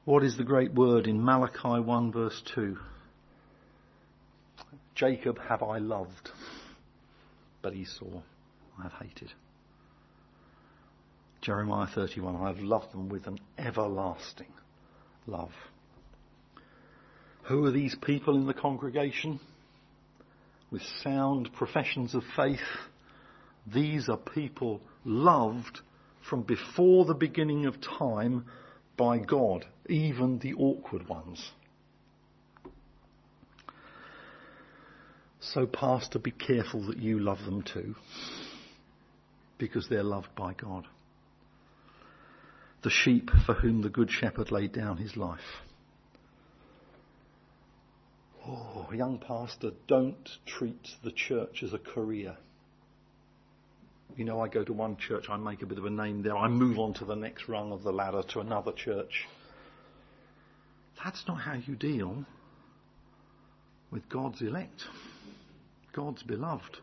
What 0.06 0.24
is 0.24 0.38
the 0.38 0.44
great 0.44 0.74
word 0.74 1.08
in 1.08 1.24
Malachi 1.24 1.82
1 1.82 2.12
verse 2.12 2.42
2? 2.54 2.78
Jacob 4.96 5.38
have 5.50 5.62
I 5.62 5.78
loved, 5.78 6.30
but 7.62 7.74
Esau 7.74 8.22
I 8.80 8.84
have 8.84 8.94
hated. 8.94 9.32
Jeremiah 11.42 11.88
31, 11.94 12.38
I 12.38 12.48
have 12.48 12.60
loved 12.60 12.92
them 12.94 13.10
with 13.10 13.28
an 13.28 13.40
everlasting 13.58 14.52
love. 15.28 15.52
Who 17.44 17.66
are 17.66 17.72
these 17.72 17.96
people 18.02 18.36
in 18.36 18.48
the 18.48 18.54
congregation? 18.54 19.40
With 20.72 20.82
sound 21.04 21.54
professions 21.54 22.16
of 22.16 22.24
faith. 22.36 22.60
These 23.72 24.10
are 24.10 24.18
people 24.18 24.82
loved 25.04 25.82
from 26.28 26.42
before 26.42 27.06
the 27.06 27.14
beginning 27.14 27.66
of 27.66 27.76
time 27.82 28.46
by 28.98 29.20
God, 29.20 29.66
even 29.88 30.40
the 30.40 30.54
awkward 30.56 31.08
ones. 31.08 31.52
So, 35.54 35.68
Pastor, 35.68 36.18
be 36.20 36.32
careful 36.32 36.88
that 36.88 36.98
you 36.98 37.20
love 37.20 37.40
them 37.46 37.62
too, 37.62 37.96
because 39.58 39.88
they're 39.88 40.04
loved 40.04 40.36
by 40.36 40.54
God. 40.54 40.88
The 42.84 42.90
sheep 42.90 43.30
for 43.46 43.54
whom 43.54 43.82
the 43.82 43.90
Good 43.90 44.10
Shepherd 44.10 44.52
laid 44.52 44.74
down 44.74 44.98
his 44.98 45.16
life. 45.16 45.62
Oh, 48.48 48.90
young 48.94 49.18
pastor, 49.18 49.72
don't 49.88 50.30
treat 50.46 50.90
the 51.04 51.12
church 51.12 51.64
as 51.64 51.74
a 51.74 51.80
career. 51.80 52.38
You 54.18 54.26
know, 54.26 54.40
I 54.40 54.48
go 54.48 54.64
to 54.64 54.74
one 54.74 54.98
church, 54.98 55.26
I 55.30 55.38
make 55.38 55.62
a 55.62 55.66
bit 55.66 55.78
of 55.78 55.86
a 55.86 55.90
name 55.90 56.22
there, 56.22 56.38
I 56.38 56.48
move 56.48 56.80
on 56.80 56.94
to 56.96 57.06
the 57.06 57.16
next 57.16 57.48
rung 57.48 57.72
of 57.72 57.84
the 57.84 57.92
ladder 57.92 58.24
to 58.34 58.40
another 58.40 58.72
church. 58.72 59.26
That's 61.04 61.24
not 61.28 61.42
how 61.42 61.54
you 61.54 61.76
deal 61.76 62.26
with 63.92 64.08
God's 64.10 64.42
elect, 64.42 64.84
God's 65.96 66.24
beloved. 66.24 66.78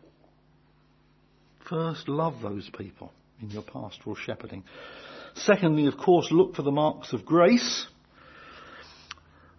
First, 1.69 2.09
love 2.09 2.41
those 2.41 2.67
people 2.75 3.11
in 3.41 3.51
your 3.51 3.61
pastoral 3.61 4.15
shepherding. 4.15 4.63
Secondly, 5.35 5.85
of 5.85 5.97
course, 5.97 6.29
look 6.31 6.55
for 6.55 6.63
the 6.63 6.71
marks 6.71 7.13
of 7.13 7.23
grace. 7.23 7.85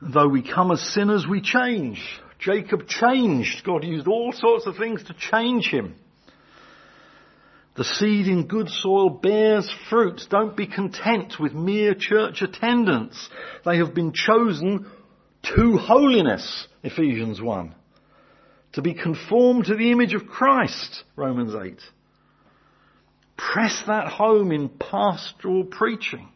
Though 0.02 0.28
we 0.28 0.42
come 0.42 0.72
as 0.72 0.80
sinners, 0.92 1.24
we 1.30 1.40
change. 1.40 2.02
Jacob 2.40 2.88
changed. 2.88 3.62
God 3.64 3.84
used 3.84 4.08
all 4.08 4.32
sorts 4.32 4.66
of 4.66 4.76
things 4.76 5.04
to 5.04 5.14
change 5.14 5.68
him. 5.68 5.94
The 7.76 7.84
seed 7.84 8.26
in 8.26 8.48
good 8.48 8.68
soil 8.68 9.08
bears 9.08 9.72
fruit. 9.88 10.20
Don't 10.30 10.56
be 10.56 10.66
content 10.66 11.34
with 11.38 11.54
mere 11.54 11.94
church 11.94 12.42
attendance. 12.42 13.28
They 13.64 13.78
have 13.78 13.94
been 13.94 14.12
chosen 14.12 14.90
to 15.54 15.76
holiness, 15.76 16.66
Ephesians 16.82 17.40
1. 17.40 17.74
To 18.74 18.82
be 18.82 18.94
conformed 18.94 19.66
to 19.66 19.76
the 19.76 19.92
image 19.92 20.14
of 20.14 20.26
Christ, 20.26 21.04
Romans 21.14 21.54
8. 21.54 21.78
Press 23.36 23.82
that 23.86 24.08
home 24.08 24.50
in 24.50 24.68
pastoral 24.68 25.64
preaching 25.64 26.28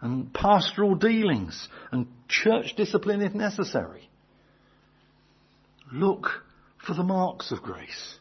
and 0.00 0.32
pastoral 0.32 0.94
dealings 0.94 1.68
and 1.90 2.06
church 2.28 2.74
discipline 2.76 3.22
if 3.22 3.34
necessary. 3.34 4.08
Look 5.90 6.28
for 6.86 6.94
the 6.94 7.02
marks 7.02 7.52
of 7.52 7.62
grace. 7.62 8.18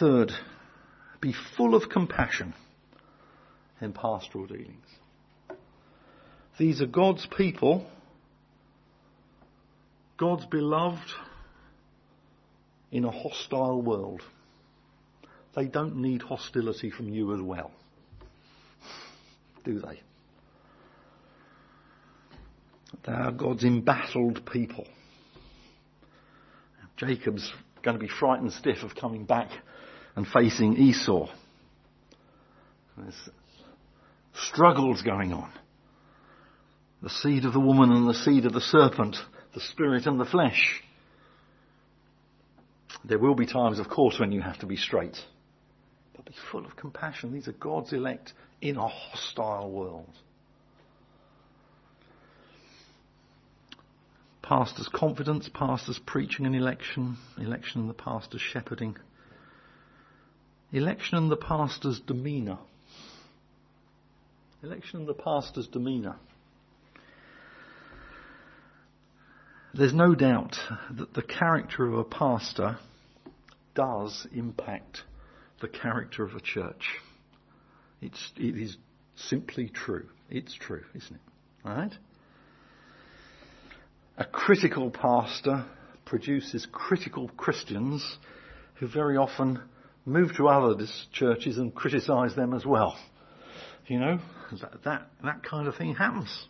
Third, 0.00 0.32
be 1.20 1.34
full 1.56 1.74
of 1.74 1.88
compassion 1.88 2.54
in 3.80 3.92
pastoral 3.92 4.46
dealings. 4.46 4.86
These 6.58 6.80
are 6.80 6.86
God's 6.86 7.26
people, 7.36 7.86
God's 10.16 10.46
beloved 10.46 11.08
in 12.90 13.04
a 13.04 13.10
hostile 13.10 13.82
world. 13.82 14.22
They 15.54 15.66
don't 15.66 15.96
need 15.96 16.22
hostility 16.22 16.90
from 16.90 17.08
you 17.08 17.34
as 17.34 17.40
well, 17.40 17.70
do 19.64 19.80
they? 19.80 20.00
They 23.06 23.12
are 23.12 23.32
God's 23.32 23.64
embattled 23.64 24.44
people. 24.50 24.86
Jacob's 26.96 27.52
going 27.82 27.96
to 27.96 28.00
be 28.00 28.10
frightened 28.20 28.52
stiff 28.52 28.82
of 28.82 28.94
coming 28.94 29.24
back 29.24 29.50
and 30.16 30.26
facing 30.26 30.76
Esau. 30.76 31.28
There's 32.96 33.30
struggles 34.34 35.02
going 35.02 35.32
on. 35.32 35.50
The 37.02 37.10
seed 37.10 37.44
of 37.44 37.52
the 37.52 37.60
woman 37.60 37.92
and 37.92 38.08
the 38.08 38.14
seed 38.14 38.44
of 38.44 38.52
the 38.52 38.60
serpent, 38.60 39.16
the 39.54 39.60
spirit 39.60 40.06
and 40.06 40.18
the 40.18 40.24
flesh. 40.24 40.82
There 43.04 43.18
will 43.18 43.34
be 43.34 43.46
times, 43.46 43.78
of 43.78 43.88
course, 43.88 44.18
when 44.18 44.32
you 44.32 44.40
have 44.40 44.58
to 44.58 44.66
be 44.66 44.76
straight. 44.76 45.16
But 46.16 46.26
be 46.26 46.34
full 46.50 46.64
of 46.64 46.76
compassion. 46.76 47.32
These 47.32 47.48
are 47.48 47.52
God's 47.52 47.92
elect 47.92 48.32
in 48.60 48.76
a 48.76 48.88
hostile 48.88 49.70
world. 49.70 50.12
Pastor's 54.42 54.88
confidence, 54.88 55.48
pastor's 55.52 56.00
preaching 56.06 56.46
and 56.46 56.56
election, 56.56 57.18
election 57.36 57.82
and 57.82 57.90
the 57.90 57.94
pastor's 57.94 58.40
shepherding. 58.40 58.96
Election 60.72 61.18
and 61.18 61.30
the 61.30 61.36
pastor's 61.36 62.00
demeanour. 62.00 62.58
Election 64.62 65.00
and 65.00 65.08
the 65.08 65.14
pastor's 65.14 65.66
demeanour. 65.66 66.16
There's 69.74 69.94
no 69.94 70.14
doubt 70.14 70.56
that 70.96 71.14
the 71.14 71.22
character 71.22 71.86
of 71.86 71.94
a 71.94 72.04
pastor 72.04 72.78
does 73.74 74.26
impact 74.34 75.02
the 75.60 75.68
character 75.68 76.24
of 76.24 76.34
a 76.34 76.40
church. 76.40 76.88
It's, 78.00 78.32
it 78.36 78.56
is 78.56 78.76
simply 79.16 79.68
true. 79.68 80.08
It's 80.30 80.54
true, 80.54 80.84
isn't 80.94 81.14
it? 81.14 81.68
Alright? 81.68 81.94
A 84.16 84.24
critical 84.24 84.90
pastor 84.90 85.64
produces 86.04 86.66
critical 86.72 87.28
Christians 87.36 88.18
who 88.74 88.88
very 88.88 89.16
often 89.16 89.60
move 90.06 90.34
to 90.36 90.48
other 90.48 90.86
churches 91.12 91.58
and 91.58 91.74
criticize 91.74 92.34
them 92.34 92.54
as 92.54 92.64
well. 92.64 92.96
You 93.86 94.00
know, 94.00 94.18
that, 94.60 94.82
that, 94.84 95.10
that 95.22 95.42
kind 95.42 95.68
of 95.68 95.76
thing 95.76 95.94
happens. 95.94 96.46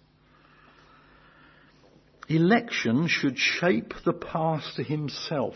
Election 2.28 3.08
should 3.08 3.38
shape 3.38 3.94
the 4.04 4.12
pastor 4.12 4.82
himself 4.82 5.54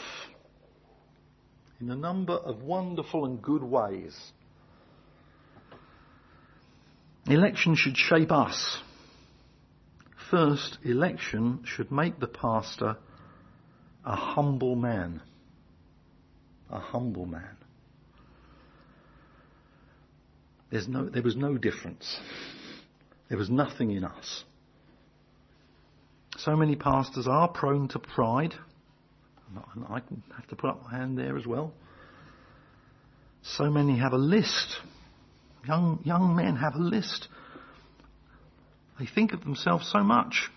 in 1.80 1.90
a 1.90 1.96
number 1.96 2.32
of 2.32 2.62
wonderful 2.62 3.26
and 3.26 3.42
good 3.42 3.62
ways. 3.62 4.16
Election 7.26 7.74
should 7.76 7.96
shape 7.96 8.32
us. 8.32 8.78
First, 10.30 10.78
election 10.82 11.62
should 11.66 11.92
make 11.92 12.18
the 12.18 12.26
pastor 12.26 12.96
a 14.04 14.16
humble 14.16 14.74
man. 14.74 15.20
A 16.70 16.80
humble 16.80 17.26
man. 17.26 17.56
No, 20.88 21.08
there 21.10 21.22
was 21.22 21.36
no 21.36 21.58
difference. 21.58 22.18
There 23.28 23.36
was 23.36 23.50
nothing 23.50 23.90
in 23.90 24.04
us. 24.04 24.44
So 26.38 26.56
many 26.56 26.76
pastors 26.76 27.26
are 27.26 27.48
prone 27.48 27.88
to 27.88 27.98
pride. 27.98 28.54
And 29.74 29.84
I 29.88 30.00
have 30.36 30.46
to 30.48 30.56
put 30.56 30.70
up 30.70 30.82
my 30.84 30.98
hand 30.98 31.18
there 31.18 31.36
as 31.36 31.46
well. 31.46 31.72
So 33.42 33.70
many 33.70 33.98
have 33.98 34.12
a 34.12 34.18
list. 34.18 34.78
Young, 35.66 36.00
young 36.04 36.34
men 36.34 36.56
have 36.56 36.74
a 36.74 36.78
list. 36.82 37.28
They 38.98 39.06
think 39.06 39.32
of 39.32 39.40
themselves 39.42 39.90
so 39.92 40.02
much. 40.02 40.50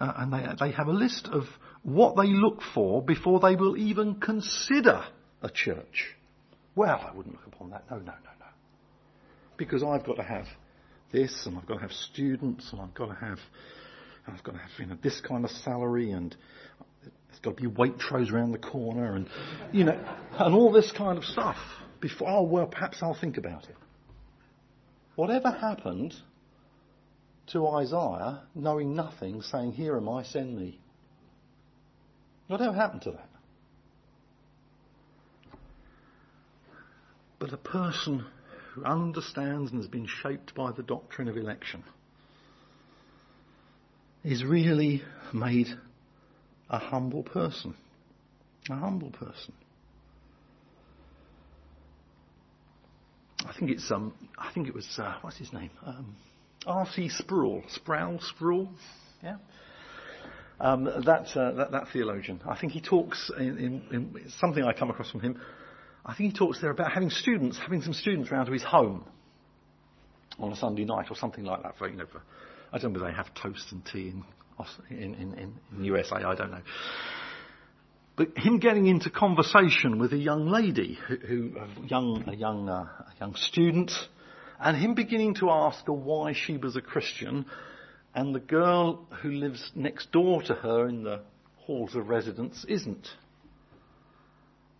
Uh, 0.00 0.12
and 0.16 0.32
they, 0.32 0.46
they 0.60 0.72
have 0.72 0.86
a 0.86 0.92
list 0.92 1.28
of 1.32 1.44
what 1.82 2.16
they 2.16 2.28
look 2.28 2.60
for 2.74 3.02
before 3.02 3.40
they 3.40 3.56
will 3.56 3.76
even 3.76 4.16
consider 4.16 5.04
a 5.42 5.50
church. 5.50 6.14
Well, 6.76 7.00
I 7.04 7.16
wouldn't 7.16 7.34
look 7.34 7.46
upon 7.46 7.70
that. 7.70 7.90
No, 7.90 7.96
no, 7.96 8.04
no 8.04 8.12
no. 8.12 8.46
because 9.56 9.82
I've 9.82 10.04
got 10.04 10.16
to 10.16 10.22
have 10.22 10.46
this, 11.10 11.46
and 11.46 11.56
I've 11.56 11.66
got 11.66 11.76
to 11.76 11.80
have 11.80 11.92
students, 11.92 12.70
and 12.72 12.80
I've 12.80 12.94
got 12.94 13.06
to 13.06 13.14
have, 13.14 13.38
I've 14.32 14.42
got 14.42 14.52
to 14.52 14.58
have 14.58 14.70
you 14.78 14.86
know 14.86 14.98
this 15.02 15.20
kind 15.20 15.44
of 15.44 15.50
salary, 15.50 16.10
and 16.10 16.36
there's 17.02 17.40
got 17.40 17.56
to 17.56 17.62
be 17.62 17.68
Waitrose 17.68 18.30
around 18.32 18.52
the 18.52 18.58
corner, 18.58 19.14
and 19.14 19.28
you 19.72 19.84
know, 19.84 19.98
and 20.38 20.54
all 20.54 20.72
this 20.72 20.92
kind 20.92 21.18
of 21.18 21.24
stuff. 21.24 21.56
Before, 22.00 22.28
oh 22.28 22.42
well, 22.42 22.66
perhaps 22.66 22.98
I'll 23.02 23.18
think 23.18 23.38
about 23.38 23.64
it. 23.64 23.76
Whatever 25.16 25.50
happened 25.50 26.14
to 27.48 27.66
Isaiah, 27.66 28.42
knowing 28.54 28.94
nothing, 28.94 29.42
saying, 29.42 29.72
"Here 29.72 29.96
am 29.96 30.08
I, 30.08 30.22
send 30.22 30.56
me." 30.56 30.80
Whatever 32.46 32.74
happened 32.74 33.02
to 33.02 33.10
that? 33.12 33.28
But 37.38 37.52
a 37.52 37.58
person 37.58 38.24
who 38.74 38.84
understands 38.84 39.70
and 39.70 39.80
has 39.80 39.88
been 39.88 40.06
shaped 40.06 40.54
by 40.54 40.72
the 40.72 40.82
doctrine 40.82 41.28
of 41.28 41.36
election 41.36 41.84
is 44.32 44.44
really 44.44 45.02
made 45.32 45.68
a 46.68 46.78
humble 46.78 47.22
person. 47.22 47.74
A 48.68 48.76
humble 48.76 49.10
person. 49.10 49.54
I 53.46 53.54
think 53.58 53.70
it's 53.70 53.90
um, 53.90 54.12
I 54.36 54.52
think 54.52 54.68
it 54.68 54.74
was 54.74 54.86
uh, 54.98 55.14
what's 55.22 55.38
his 55.38 55.52
name? 55.52 55.70
Um, 55.86 56.14
R.C. 56.66 57.08
Sproul, 57.08 57.62
Sproul, 57.68 58.20
Sproul, 58.20 58.68
yeah. 59.22 59.36
Um, 60.60 60.84
that, 60.84 61.28
uh, 61.36 61.52
that, 61.52 61.70
that 61.70 61.84
theologian. 61.92 62.40
I 62.46 62.58
think 62.58 62.72
he 62.72 62.80
talks 62.80 63.30
in, 63.38 63.58
in, 63.58 63.82
in, 63.92 64.30
something 64.40 64.64
I 64.64 64.72
come 64.72 64.90
across 64.90 65.08
from 65.08 65.20
him. 65.20 65.40
I 66.04 66.14
think 66.14 66.32
he 66.32 66.38
talks 66.38 66.60
there 66.60 66.70
about 66.70 66.90
having 66.90 67.10
students, 67.10 67.56
having 67.56 67.80
some 67.80 67.92
students 67.92 68.30
round 68.32 68.46
to 68.46 68.52
his 68.52 68.64
home 68.64 69.04
on 70.38 70.52
a 70.52 70.56
Sunday 70.56 70.84
night 70.84 71.06
or 71.10 71.16
something 71.16 71.44
like 71.44 71.62
that. 71.62 71.78
For 71.78 71.88
you 71.88 71.96
know, 71.96 72.06
for, 72.06 72.22
I 72.72 72.78
don't 72.78 72.92
know 72.92 73.00
whether 73.00 73.10
they 73.10 73.16
have 73.16 73.32
toast 73.34 73.72
and 73.72 73.84
tea 73.84 74.08
in 74.08 74.24
in, 74.90 75.14
in, 75.14 75.54
in 75.76 75.84
USA. 75.84 76.16
I 76.16 76.34
don't 76.34 76.50
know. 76.50 76.62
But 78.16 78.36
him 78.36 78.58
getting 78.58 78.86
into 78.86 79.10
conversation 79.10 80.00
with 80.00 80.12
a 80.12 80.16
young 80.16 80.48
lady, 80.48 80.98
who, 81.06 81.16
who 81.16 81.52
a 81.56 81.86
young, 81.86 82.24
a 82.26 82.34
young, 82.34 82.68
uh, 82.68 82.82
a 82.82 83.12
young 83.20 83.36
student, 83.36 83.92
and 84.60 84.76
him 84.76 84.94
beginning 84.94 85.34
to 85.36 85.50
ask 85.50 85.86
her 85.86 85.92
why 85.92 86.32
she 86.32 86.56
was 86.56 86.74
a 86.74 86.80
Christian, 86.80 87.46
and 88.16 88.34
the 88.34 88.40
girl 88.40 89.06
who 89.22 89.30
lives 89.30 89.70
next 89.76 90.10
door 90.10 90.42
to 90.42 90.54
her 90.54 90.88
in 90.88 91.04
the 91.04 91.20
halls 91.58 91.94
of 91.94 92.08
residence 92.08 92.64
isn't. 92.68 93.06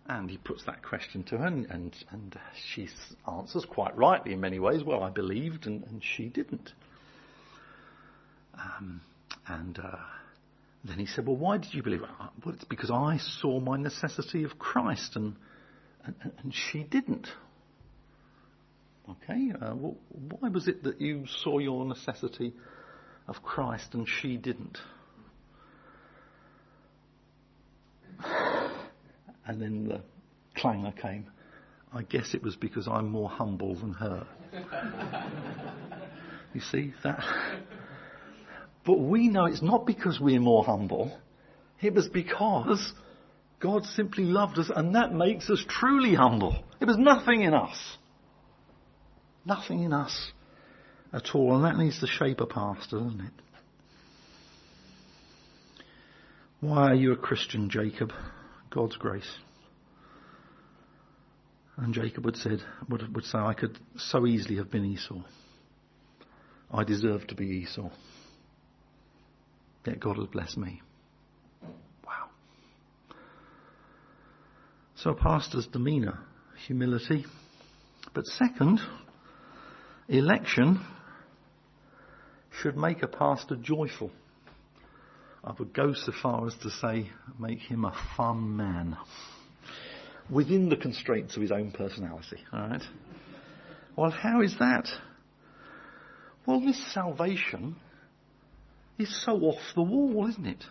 And 0.05 0.29
he 0.29 0.37
puts 0.37 0.65
that 0.65 0.83
question 0.83 1.23
to 1.25 1.37
her, 1.37 1.45
and, 1.45 1.65
and, 1.67 1.95
and 2.11 2.37
she 2.73 2.89
answers 3.25 3.63
quite 3.63 3.95
rightly 3.95 4.33
in 4.33 4.41
many 4.41 4.59
ways. 4.59 4.83
Well, 4.83 5.01
I 5.01 5.11
believed, 5.11 5.65
and, 5.65 5.85
and 5.85 6.03
she 6.03 6.25
didn't. 6.25 6.73
Um, 8.59 9.01
and 9.47 9.79
uh, 9.79 9.97
then 10.83 10.99
he 10.99 11.05
said, 11.05 11.25
Well, 11.25 11.37
why 11.37 11.57
did 11.57 11.73
you 11.73 11.83
believe? 11.83 12.01
Well, 12.01 12.55
it's 12.55 12.65
because 12.65 12.91
I 12.91 13.19
saw 13.41 13.59
my 13.59 13.77
necessity 13.77 14.43
of 14.43 14.59
Christ 14.59 15.15
and, 15.15 15.35
and, 16.05 16.15
and 16.43 16.53
she 16.53 16.83
didn't. 16.83 17.27
Okay, 19.09 19.51
uh, 19.59 19.73
well, 19.75 19.95
why 20.09 20.49
was 20.49 20.67
it 20.67 20.83
that 20.83 21.01
you 21.01 21.25
saw 21.43 21.57
your 21.57 21.83
necessity 21.85 22.53
of 23.27 23.41
Christ 23.41 23.93
and 23.93 24.07
she 24.07 24.37
didn't? 24.37 24.77
And 29.47 29.59
then 29.59 29.87
the 29.87 30.01
clanger 30.55 30.91
came. 30.91 31.25
I 31.91 32.03
guess 32.03 32.35
it 32.35 32.43
was 32.43 32.55
because 32.55 32.87
I'm 32.87 33.09
more 33.09 33.29
humble 33.29 33.73
than 33.73 33.93
her. 33.93 34.27
you 36.53 36.61
see 36.61 36.93
that? 37.03 37.23
But 38.85 38.99
we 38.99 39.27
know 39.27 39.45
it's 39.45 39.61
not 39.61 39.85
because 39.85 40.19
we're 40.19 40.39
more 40.39 40.63
humble. 40.63 41.17
It 41.81 41.93
was 41.93 42.07
because 42.07 42.93
God 43.59 43.85
simply 43.85 44.23
loved 44.23 44.57
us 44.57 44.71
and 44.73 44.95
that 44.95 45.13
makes 45.13 45.49
us 45.49 45.63
truly 45.67 46.15
humble. 46.15 46.63
It 46.79 46.85
was 46.85 46.97
nothing 46.97 47.41
in 47.41 47.53
us. 47.53 47.97
Nothing 49.45 49.83
in 49.83 49.93
us 49.93 50.31
at 51.13 51.35
all. 51.35 51.55
And 51.55 51.65
that 51.65 51.77
needs 51.77 51.99
to 51.99 52.07
shape 52.07 52.39
a 52.41 52.45
pastor, 52.45 52.99
doesn't 52.99 53.21
it? 53.21 53.33
Why 56.61 56.91
are 56.91 56.95
you 56.95 57.13
a 57.13 57.17
Christian, 57.17 57.69
Jacob? 57.69 58.11
God's 58.69 58.97
grace. 58.97 59.31
And 61.77 61.93
Jacob 61.93 62.25
would, 62.25 62.35
said, 62.35 62.59
would, 62.89 63.15
would 63.15 63.23
say, 63.23 63.37
I 63.37 63.53
could 63.53 63.79
so 63.95 64.27
easily 64.27 64.57
have 64.57 64.69
been 64.69 64.83
Esau. 64.83 65.21
I 66.71 66.83
deserve 66.83 67.25
to 67.27 67.35
be 67.35 67.45
Esau. 67.45 67.89
Yet 69.85 69.99
God 69.99 70.17
has 70.17 70.27
blessed 70.27 70.57
me. 70.57 70.81
Wow. 72.05 72.29
So 74.95 75.11
a 75.11 75.15
pastor's 75.15 75.67
demeanour, 75.67 76.19
humility. 76.67 77.25
But 78.13 78.25
second, 78.25 78.79
election 80.07 80.81
should 82.61 82.77
make 82.77 83.03
a 83.03 83.07
pastor 83.07 83.55
joyful. 83.55 84.11
I 85.43 85.53
would 85.57 85.73
go 85.73 85.93
so 85.93 86.11
far 86.21 86.45
as 86.47 86.55
to 86.63 86.69
say, 86.69 87.09
make 87.39 87.59
him 87.59 87.85
a 87.85 87.95
fun 88.17 88.57
man. 88.57 88.97
Within 90.29 90.69
the 90.69 90.75
constraints 90.75 91.35
of 91.35 91.41
his 91.41 91.51
own 91.51 91.71
personality, 91.71 92.37
alright? 92.53 92.83
Well, 93.95 94.11
how 94.11 94.41
is 94.41 94.55
that? 94.59 94.87
Well, 96.45 96.59
this 96.59 96.93
salvation 96.93 97.77
is 98.99 99.23
so 99.25 99.31
off 99.41 99.61
the 99.75 99.81
wall, 99.81 100.27
isn't 100.27 100.45
it? 100.45 100.63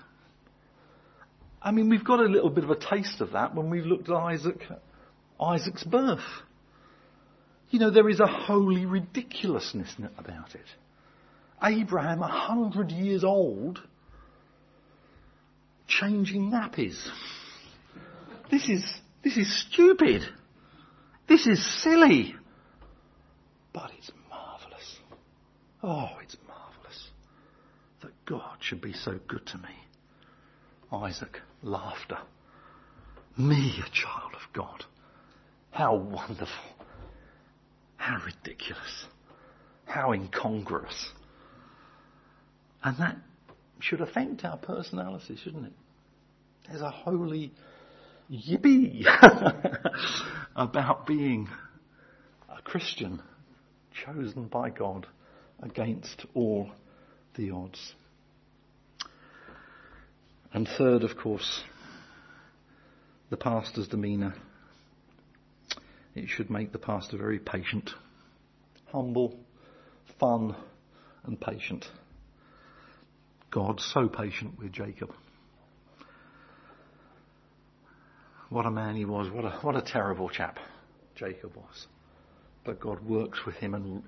I 1.60 1.72
mean, 1.72 1.88
we've 1.88 2.04
got 2.04 2.20
a 2.20 2.24
little 2.24 2.50
bit 2.50 2.64
of 2.64 2.70
a 2.70 2.76
taste 2.76 3.20
of 3.20 3.32
that 3.32 3.54
when 3.54 3.70
we've 3.70 3.84
looked 3.84 4.08
at 4.08 4.14
Isaac, 4.14 4.62
Isaac's 5.40 5.82
birth. 5.82 6.20
You 7.70 7.80
know, 7.80 7.90
there 7.90 8.08
is 8.08 8.20
a 8.20 8.26
holy 8.26 8.86
ridiculousness 8.86 9.94
about 10.16 10.54
it. 10.54 10.64
Abraham, 11.62 12.22
a 12.22 12.28
hundred 12.28 12.90
years 12.92 13.24
old, 13.24 13.80
changing 15.88 16.50
nappies. 16.50 16.98
This 18.50 18.68
is, 18.68 18.84
this 19.24 19.36
is 19.36 19.66
stupid. 19.66 20.22
This 21.28 21.46
is 21.46 21.82
silly. 21.82 22.34
But 23.72 23.90
it's 23.98 24.10
marvellous. 24.30 24.96
Oh, 25.82 26.10
it's 26.22 26.36
God 28.28 28.58
should 28.60 28.82
be 28.82 28.92
so 28.92 29.18
good 29.26 29.46
to 29.46 29.58
me. 29.58 29.70
Isaac, 30.92 31.40
laughter. 31.62 32.18
Me, 33.36 33.80
a 33.80 33.90
child 33.90 34.32
of 34.34 34.52
God. 34.52 34.84
How 35.70 35.96
wonderful. 35.96 36.46
How 37.96 38.20
ridiculous. 38.24 39.06
How 39.86 40.12
incongruous. 40.12 41.10
And 42.82 42.98
that 42.98 43.16
should 43.80 44.00
affect 44.00 44.44
our 44.44 44.58
personality, 44.58 45.38
shouldn't 45.42 45.66
it? 45.66 45.72
There's 46.68 46.82
a 46.82 46.90
holy 46.90 47.52
yippee 48.30 49.04
about 50.56 51.06
being 51.06 51.48
a 52.48 52.60
Christian 52.60 53.22
chosen 54.04 54.48
by 54.48 54.68
God 54.70 55.06
against 55.62 56.26
all 56.34 56.70
the 57.36 57.50
odds. 57.50 57.94
And 60.52 60.68
third, 60.78 61.04
of 61.04 61.16
course, 61.16 61.62
the 63.30 63.36
pastor's 63.36 63.88
demeanour. 63.88 64.34
It 66.14 66.28
should 66.28 66.50
make 66.50 66.72
the 66.72 66.78
pastor 66.78 67.16
very 67.16 67.38
patient, 67.38 67.90
humble, 68.86 69.38
fun, 70.18 70.56
and 71.24 71.40
patient. 71.40 71.86
God 73.50 73.80
so 73.80 74.08
patient 74.08 74.58
with 74.58 74.72
Jacob. 74.72 75.12
What 78.48 78.66
a 78.66 78.70
man 78.70 78.96
he 78.96 79.04
was. 79.04 79.30
What 79.30 79.44
a, 79.44 79.50
what 79.60 79.76
a 79.76 79.82
terrible 79.82 80.28
chap 80.30 80.58
Jacob 81.14 81.54
was. 81.54 81.86
But 82.64 82.80
God 82.80 83.04
works 83.04 83.40
with 83.44 83.56
him 83.56 83.74
and 83.74 84.02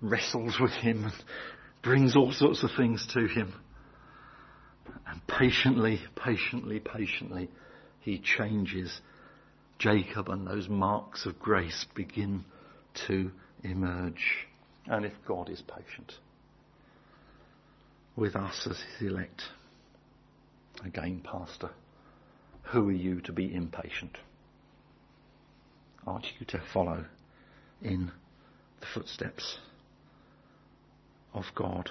wrestles 0.00 0.58
with 0.60 0.72
him 0.72 1.04
and 1.04 1.14
brings 1.82 2.14
all 2.14 2.32
sorts 2.32 2.62
of 2.62 2.70
things 2.76 3.06
to 3.14 3.26
him. 3.26 3.54
And 5.06 5.24
patiently, 5.26 6.00
patiently, 6.16 6.80
patiently, 6.80 7.48
he 8.00 8.18
changes 8.18 9.00
Jacob 9.78 10.28
and 10.28 10.46
those 10.46 10.68
marks 10.68 11.26
of 11.26 11.38
grace 11.38 11.86
begin 11.94 12.44
to 13.06 13.30
emerge. 13.62 14.46
And 14.86 15.04
if 15.04 15.12
God 15.26 15.48
is 15.48 15.62
patient 15.62 16.14
with 18.16 18.34
us 18.34 18.66
as 18.68 18.80
his 18.98 19.10
elect, 19.10 19.42
again, 20.84 21.20
Pastor, 21.22 21.70
who 22.72 22.88
are 22.88 22.92
you 22.92 23.20
to 23.22 23.32
be 23.32 23.54
impatient? 23.54 24.18
Aren't 26.06 26.26
you 26.38 26.46
to 26.46 26.62
follow 26.72 27.04
in 27.82 28.10
the 28.80 28.86
footsteps 28.94 29.58
of 31.34 31.44
God, 31.54 31.90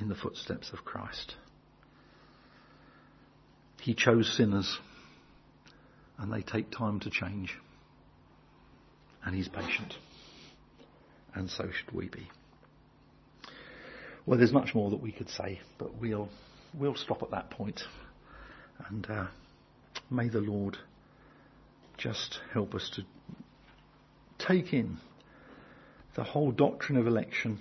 in 0.00 0.08
the 0.08 0.14
footsteps 0.14 0.70
of 0.72 0.84
Christ? 0.84 1.36
He 3.82 3.94
chose 3.94 4.32
sinners 4.36 4.78
and 6.16 6.32
they 6.32 6.42
take 6.42 6.70
time 6.70 7.00
to 7.00 7.10
change. 7.10 7.58
And 9.24 9.34
He's 9.34 9.48
patient. 9.48 9.96
And 11.34 11.50
so 11.50 11.68
should 11.70 11.92
we 11.92 12.08
be. 12.08 12.28
Well, 14.24 14.38
there's 14.38 14.52
much 14.52 14.72
more 14.72 14.90
that 14.90 15.02
we 15.02 15.10
could 15.10 15.28
say, 15.28 15.60
but 15.78 16.00
we'll, 16.00 16.28
we'll 16.72 16.94
stop 16.94 17.24
at 17.24 17.32
that 17.32 17.50
point. 17.50 17.82
And 18.88 19.04
uh, 19.10 19.26
may 20.08 20.28
the 20.28 20.40
Lord 20.40 20.76
just 21.98 22.38
help 22.52 22.76
us 22.76 22.88
to 22.94 23.02
take 24.38 24.72
in 24.72 24.98
the 26.14 26.22
whole 26.22 26.52
doctrine 26.52 26.98
of 26.98 27.08
election. 27.08 27.58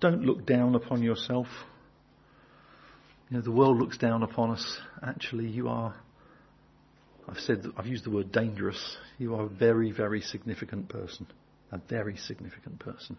Don't 0.00 0.22
look 0.22 0.46
down 0.46 0.74
upon 0.74 1.02
yourself. 1.02 1.48
You 3.30 3.36
know, 3.36 3.42
the 3.42 3.52
world 3.52 3.78
looks 3.78 3.96
down 3.96 4.24
upon 4.24 4.50
us. 4.50 4.78
Actually, 5.04 5.46
you 5.46 5.68
are, 5.68 5.94
I've 7.28 7.38
said, 7.38 7.64
I've 7.76 7.86
used 7.86 8.04
the 8.04 8.10
word 8.10 8.32
dangerous. 8.32 8.96
You 9.18 9.36
are 9.36 9.44
a 9.44 9.48
very, 9.48 9.92
very 9.92 10.20
significant 10.20 10.88
person. 10.88 11.28
A 11.70 11.78
very 11.88 12.16
significant 12.16 12.80
person. 12.80 13.16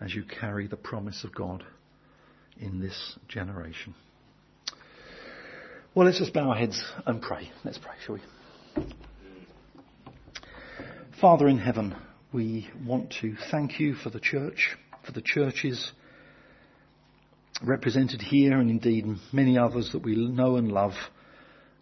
As 0.00 0.14
you 0.14 0.22
carry 0.22 0.68
the 0.68 0.76
promise 0.76 1.24
of 1.24 1.34
God 1.34 1.64
in 2.60 2.78
this 2.78 3.16
generation. 3.26 3.96
Well, 5.96 6.06
let's 6.06 6.20
just 6.20 6.32
bow 6.32 6.50
our 6.50 6.56
heads 6.56 6.80
and 7.04 7.20
pray. 7.20 7.50
Let's 7.64 7.78
pray, 7.78 7.94
shall 8.06 8.14
we? 8.14 8.22
Father 11.20 11.48
in 11.48 11.58
heaven, 11.58 11.96
we 12.32 12.70
want 12.86 13.14
to 13.20 13.34
thank 13.50 13.80
you 13.80 13.94
for 13.94 14.10
the 14.10 14.20
church, 14.20 14.76
for 15.04 15.10
the 15.10 15.22
churches 15.22 15.90
represented 17.62 18.20
here 18.20 18.58
and 18.58 18.70
indeed 18.70 19.06
many 19.32 19.56
others 19.56 19.92
that 19.92 20.02
we 20.02 20.16
know 20.16 20.56
and 20.56 20.70
love 20.70 20.94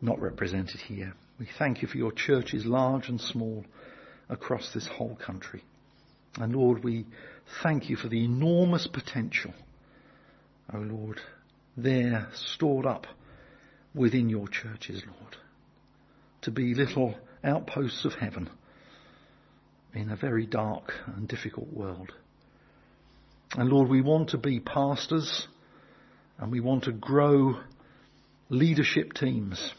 not 0.00 0.20
represented 0.20 0.80
here. 0.80 1.14
We 1.38 1.48
thank 1.58 1.82
you 1.82 1.88
for 1.88 1.96
your 1.96 2.12
churches 2.12 2.64
large 2.66 3.08
and 3.08 3.20
small 3.20 3.64
across 4.28 4.72
this 4.72 4.86
whole 4.86 5.16
country. 5.16 5.62
And 6.36 6.54
Lord, 6.54 6.84
we 6.84 7.06
thank 7.62 7.88
you 7.88 7.96
for 7.96 8.08
the 8.08 8.24
enormous 8.24 8.86
potential, 8.86 9.52
oh 10.72 10.78
Lord, 10.78 11.20
there 11.76 12.28
stored 12.34 12.86
up 12.86 13.06
within 13.94 14.28
your 14.28 14.48
churches, 14.48 15.02
Lord, 15.06 15.36
to 16.42 16.50
be 16.50 16.74
little 16.74 17.14
outposts 17.42 18.04
of 18.04 18.14
heaven 18.14 18.48
in 19.94 20.10
a 20.10 20.16
very 20.16 20.46
dark 20.46 20.92
and 21.06 21.26
difficult 21.26 21.72
world. 21.72 22.12
And 23.56 23.68
Lord, 23.68 23.88
we 23.88 24.00
want 24.00 24.30
to 24.30 24.38
be 24.38 24.60
pastors 24.60 25.48
and 26.40 26.50
we 26.50 26.60
want 26.60 26.84
to 26.84 26.92
grow 26.92 27.60
leadership 28.48 29.12
teams. 29.12 29.72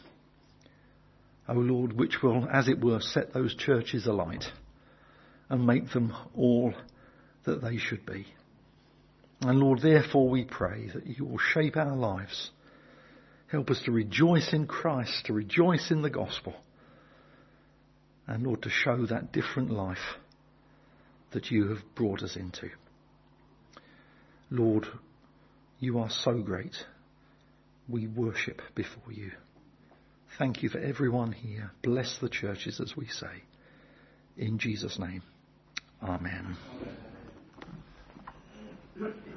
O 1.48 1.54
oh 1.54 1.58
Lord, 1.58 1.92
which 1.92 2.22
will, 2.22 2.48
as 2.50 2.68
it 2.68 2.82
were, 2.82 3.00
set 3.00 3.34
those 3.34 3.54
churches 3.54 4.06
alight 4.06 4.44
and 5.50 5.66
make 5.66 5.90
them 5.90 6.14
all 6.34 6.72
that 7.44 7.60
they 7.60 7.76
should 7.76 8.06
be. 8.06 8.26
And 9.40 9.58
Lord, 9.58 9.80
therefore 9.82 10.30
we 10.30 10.44
pray 10.44 10.88
that 10.94 11.06
you 11.06 11.24
will 11.24 11.38
shape 11.38 11.76
our 11.76 11.96
lives 11.96 12.52
Help 13.52 13.68
us 13.68 13.82
to 13.84 13.92
rejoice 13.92 14.54
in 14.54 14.66
Christ, 14.66 15.26
to 15.26 15.34
rejoice 15.34 15.90
in 15.90 16.00
the 16.00 16.08
gospel. 16.08 16.54
And 18.26 18.44
Lord, 18.44 18.62
to 18.62 18.70
show 18.70 19.04
that 19.04 19.30
different 19.30 19.70
life 19.70 20.16
that 21.32 21.50
you 21.50 21.68
have 21.68 21.82
brought 21.94 22.22
us 22.22 22.34
into. 22.34 22.70
Lord, 24.50 24.86
you 25.82 25.98
are 25.98 26.10
so 26.10 26.34
great. 26.34 26.76
We 27.88 28.06
worship 28.06 28.62
before 28.76 29.12
you. 29.12 29.32
Thank 30.38 30.62
you 30.62 30.68
for 30.68 30.78
everyone 30.78 31.32
here. 31.32 31.72
Bless 31.82 32.18
the 32.18 32.28
churches 32.28 32.80
as 32.80 32.96
we 32.96 33.06
say. 33.06 33.42
In 34.36 34.58
Jesus' 34.58 34.96
name. 35.00 35.22
Amen. 36.00 36.56
Amen. 38.96 39.31